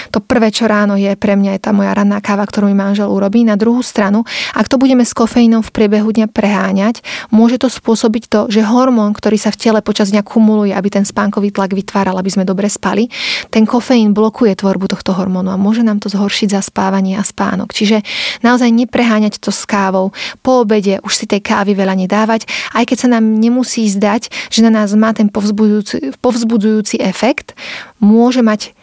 [0.10, 3.10] to prvé, čo ráno je pre mňa je tá moja ranná káva, ktorú mi manžel
[3.10, 3.46] urobí.
[3.46, 4.26] Na druhú stranu,
[4.58, 9.14] ak to budeme s kofeínom v priebehu dňa preháňať, môže to spôsobiť to, že hormón,
[9.14, 12.68] ktorý sa v tele počas dňa kumuluje, aby ten spánkový tlak vytváral, aby sme dobre
[12.70, 13.08] spali,
[13.54, 17.72] ten kofeín blokuje tvorbu tohto hormónu a môže nám to zhoršiť zaspávanie a spánok.
[17.72, 18.02] Čiže
[18.42, 20.12] naozaj nepreháňať to s kávou.
[20.42, 24.66] Po obede už si tej kávy veľa nedávať, aj keď sa nám nemusí zdať, že
[24.66, 27.54] na nás má ten povzbudzujúci, povzbudzujúci efekt,
[28.02, 28.79] môže mať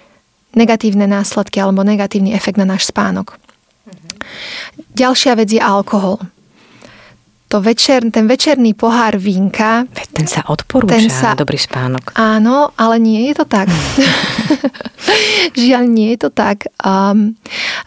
[0.56, 3.36] negatívne následky alebo negatívny efekt na náš spánok.
[3.36, 4.12] Mm-hmm.
[4.96, 6.18] Ďalšia vec je alkohol
[7.46, 9.86] to večer, ten večerný pohár vínka...
[10.10, 12.10] Ten sa odporúča ten sa, dobrý spánok.
[12.18, 13.70] Áno, ale nie je to tak.
[15.62, 16.66] Žiaľ, nie je to tak.
[16.82, 17.38] Um,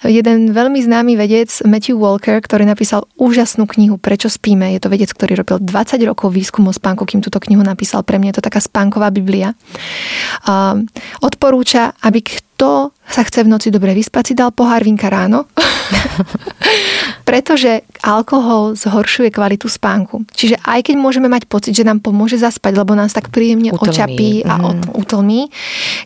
[0.08, 5.12] jeden veľmi známy vedec, Matthew Walker, ktorý napísal úžasnú knihu Prečo spíme, je to vedec,
[5.12, 8.08] ktorý robil 20 rokov výskum o spánku, kým túto knihu napísal.
[8.08, 9.52] Pre mňa je to taká spánková biblia.
[10.48, 10.88] Um,
[11.20, 12.24] odporúča, aby
[12.60, 15.48] kto sa chce v noci dobre vyspať, si dal pohár vínka ráno,
[17.30, 20.28] pretože alkohol zhoršuje kvalitu spánku.
[20.36, 23.88] Čiže aj keď môžeme mať pocit, že nám pomôže zaspať, lebo nás tak príjemne utlmí.
[23.88, 24.92] očapí a mm.
[24.92, 25.48] utlmí,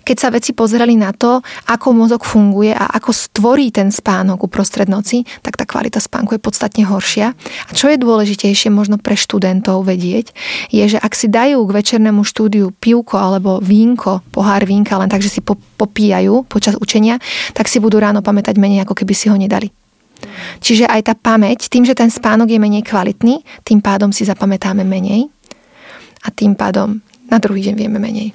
[0.04, 1.40] keď sa veci pozreli na to,
[1.72, 6.44] ako mozog funguje a ako stvorí ten spánok uprostred noci, tak tá kvalita spánku je
[6.44, 7.32] podstatne horšia.
[7.68, 10.36] A čo je dôležitejšie možno pre študentov vedieť,
[10.70, 15.24] je, že ak si dajú k večernému štúdiu pivko alebo vínko, pohár vínka, len tak,
[15.24, 17.18] že si popíjajú počas učenia,
[17.56, 19.72] tak si budú ráno pamätať menej, ako keby si ho nedali.
[20.64, 24.88] Čiže aj tá pamäť, tým, že ten spánok je menej kvalitný, tým pádom si zapamätáme
[24.88, 25.28] menej
[26.24, 28.32] a tým pádom na druhý deň vieme menej.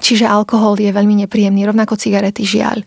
[0.00, 2.84] Čiže alkohol je veľmi nepríjemný, rovnako cigarety žiaľ.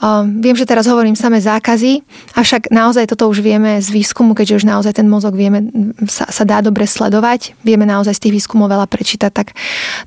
[0.00, 2.00] Um, viem, že teraz hovorím samé zákazy,
[2.32, 5.68] avšak naozaj toto už vieme z výskumu, keďže už naozaj ten mozog vieme,
[6.08, 9.52] sa, sa dá dobre sledovať, vieme naozaj z tých výskumov veľa prečítať, tak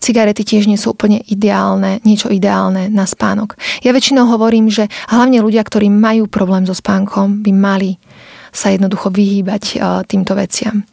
[0.01, 3.53] cigarety tiež nie sú úplne ideálne, niečo ideálne na spánok.
[3.85, 8.01] Ja väčšinou hovorím, že hlavne ľudia, ktorí majú problém so spánkom, by mali
[8.49, 10.89] sa jednoducho vyhýbať uh, týmto veciam.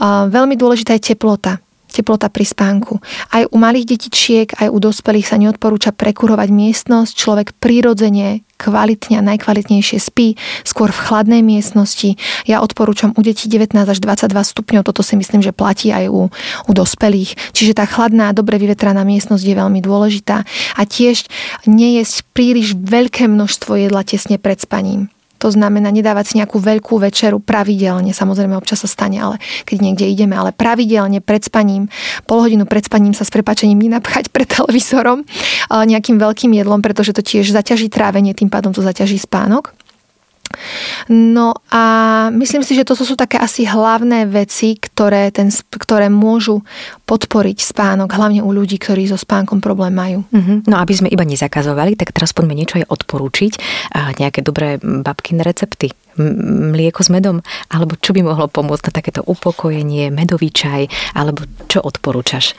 [0.00, 3.00] Uh, veľmi dôležitá je teplota teplota pri spánku.
[3.32, 7.12] Aj u malých detičiek, aj u dospelých sa neodporúča prekurovať miestnosť.
[7.16, 10.34] Človek prirodzene kvalitne a najkvalitnejšie spí,
[10.66, 12.18] skôr v chladnej miestnosti.
[12.44, 16.26] Ja odporúčam u detí 19 až 22 stupňov, toto si myslím, že platí aj u,
[16.66, 17.54] u dospelých.
[17.54, 20.42] Čiže tá chladná, dobre vyvetraná miestnosť je veľmi dôležitá.
[20.74, 21.30] A tiež
[21.70, 25.06] nejesť príliš veľké množstvo jedla tesne pred spaním.
[25.38, 30.10] To znamená nedávať si nejakú veľkú večeru pravidelne, samozrejme občas sa stane, ale keď niekde
[30.10, 31.86] ideme, ale pravidelne pred spaním,
[32.26, 35.22] pol hodinu pred spaním sa s prepačením nenapchať pred televízorom
[35.70, 39.77] nejakým veľkým jedlom, pretože to tiež zaťaží trávenie, tým pádom to zaťaží spánok.
[41.08, 41.84] No a
[42.34, 46.62] myslím si, že to sú také asi hlavné veci, ktoré, ten, ktoré môžu
[47.08, 50.20] podporiť spánok, hlavne u ľudí, ktorí so spánkom problém majú.
[50.28, 50.68] Mm-hmm.
[50.68, 53.52] No aby sme iba nezakazovali, tak teraz poďme niečo aj odporúčiť.
[53.96, 57.40] A nejaké dobré babkine recepty mlieko s medom,
[57.70, 62.58] alebo čo by mohlo pomôcť na takéto upokojenie, medový čaj, alebo čo odporúčaš?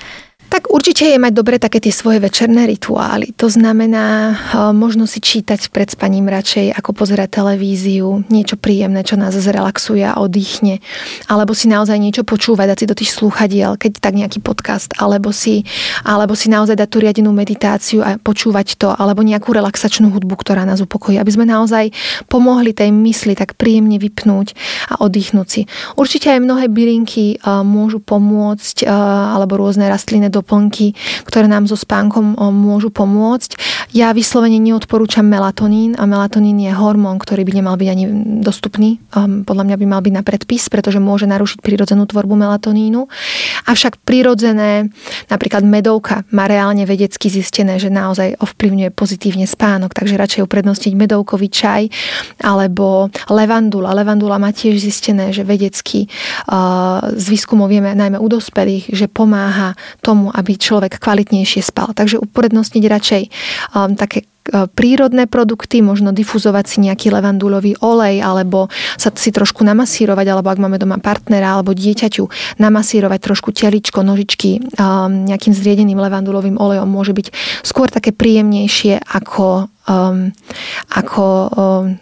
[0.49, 3.37] Tak určite je mať dobre také tie svoje večerné rituály.
[3.37, 4.33] To znamená
[4.73, 10.17] možno si čítať pred spaním radšej, ako pozerať televíziu, niečo príjemné, čo nás zrelaxuje a
[10.17, 10.81] oddychne.
[11.29, 15.29] Alebo si naozaj niečo počúvať, dať si do tých slúchadiel, keď tak nejaký podcast, alebo
[15.29, 15.69] si,
[16.01, 20.65] alebo si naozaj dať tú riadenú meditáciu a počúvať to, alebo nejakú relaxačnú hudbu, ktorá
[20.65, 21.93] nás upokojí, aby sme naozaj
[22.25, 24.57] pomohli tej mysli tak príjemne vypnúť
[24.97, 25.61] a oddychnúť si.
[25.93, 30.95] Určite aj mnohé bylinky môžu pomôcť, alebo rôzne rastlinné doplnky,
[31.27, 33.59] ktoré nám so spánkom môžu pomôcť.
[33.91, 38.05] Ja vyslovene neodporúčam melatonín a melatonín je hormón, ktorý by nemal byť ani
[38.39, 39.01] dostupný.
[39.17, 43.09] Podľa mňa by mal byť na predpis, pretože môže narušiť prirodzenú tvorbu melatonínu.
[43.65, 44.93] Avšak prirodzené,
[45.27, 51.49] napríklad medovka má reálne vedecky zistené, že naozaj ovplyvňuje pozitívne spánok, takže radšej uprednostiť medovkový
[51.49, 51.89] čaj
[52.45, 53.97] alebo levandula.
[53.97, 56.05] Levandula má tiež zistené, že vedecky
[57.09, 59.73] z výskumov vieme najmä u dospelých, že pomáha
[60.05, 61.91] tomu, aby človek kvalitnejšie spal.
[61.93, 63.23] Takže uprednostniť radšej
[63.73, 69.65] um, také uh, prírodné produkty, možno difuzovať si nejaký levandulový olej, alebo sa si trošku
[69.65, 75.99] namasírovať, alebo ak máme doma partnera alebo dieťaťu, namasírovať trošku teličko, nožičky um, nejakým zriedeným
[75.99, 77.27] levandulovým olejom môže byť
[77.61, 80.31] skôr také príjemnejšie ako, um,
[80.93, 81.99] ako um,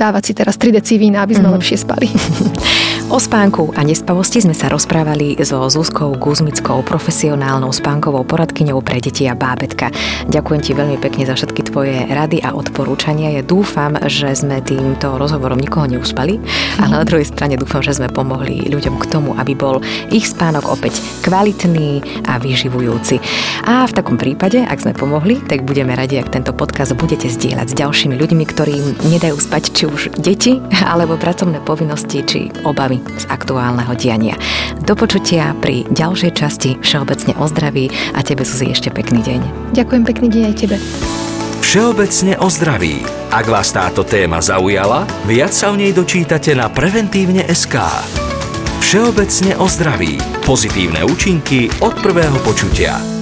[0.00, 1.54] dávať si teraz 3 deci vína, aby sme mm.
[1.60, 2.08] lepšie spali.
[3.10, 9.26] O spánku a nespavosti sme sa rozprávali so Zuzkou Guzmickou, profesionálnou spánkovou poradkyňou pre deti
[9.26, 9.90] a bábetka.
[10.30, 13.34] Ďakujem ti veľmi pekne za všetky tvoje rady a odporúčania.
[13.34, 16.38] Ja dúfam, že sme týmto rozhovorom nikoho neuspali,
[16.78, 19.82] ale na druhej strane dúfam, že sme pomohli ľuďom k tomu, aby bol
[20.14, 23.18] ich spánok opäť kvalitný a vyživujúci.
[23.66, 27.74] A v takom prípade, ak sme pomohli, tak budeme radi, ak tento podcast budete zdieľať
[27.74, 33.24] s ďalšími ľuďmi, ktorým nedajú spať či už deti, alebo pracovné povinnosti, či obavy z
[33.28, 34.36] aktuálneho diania.
[34.84, 39.40] Do počutia pri ďalšej časti Všeobecne o zdraví a tebe Suzi ešte pekný deň.
[39.76, 40.76] Ďakujem pekný deň aj tebe.
[41.60, 43.04] Všeobecne o zdraví.
[43.30, 47.78] Ak vás táto téma zaujala, viac sa o nej dočítate na preventívne SK.
[48.82, 50.18] Všeobecne o zdraví.
[50.42, 53.19] Pozitívne účinky od prvého počutia.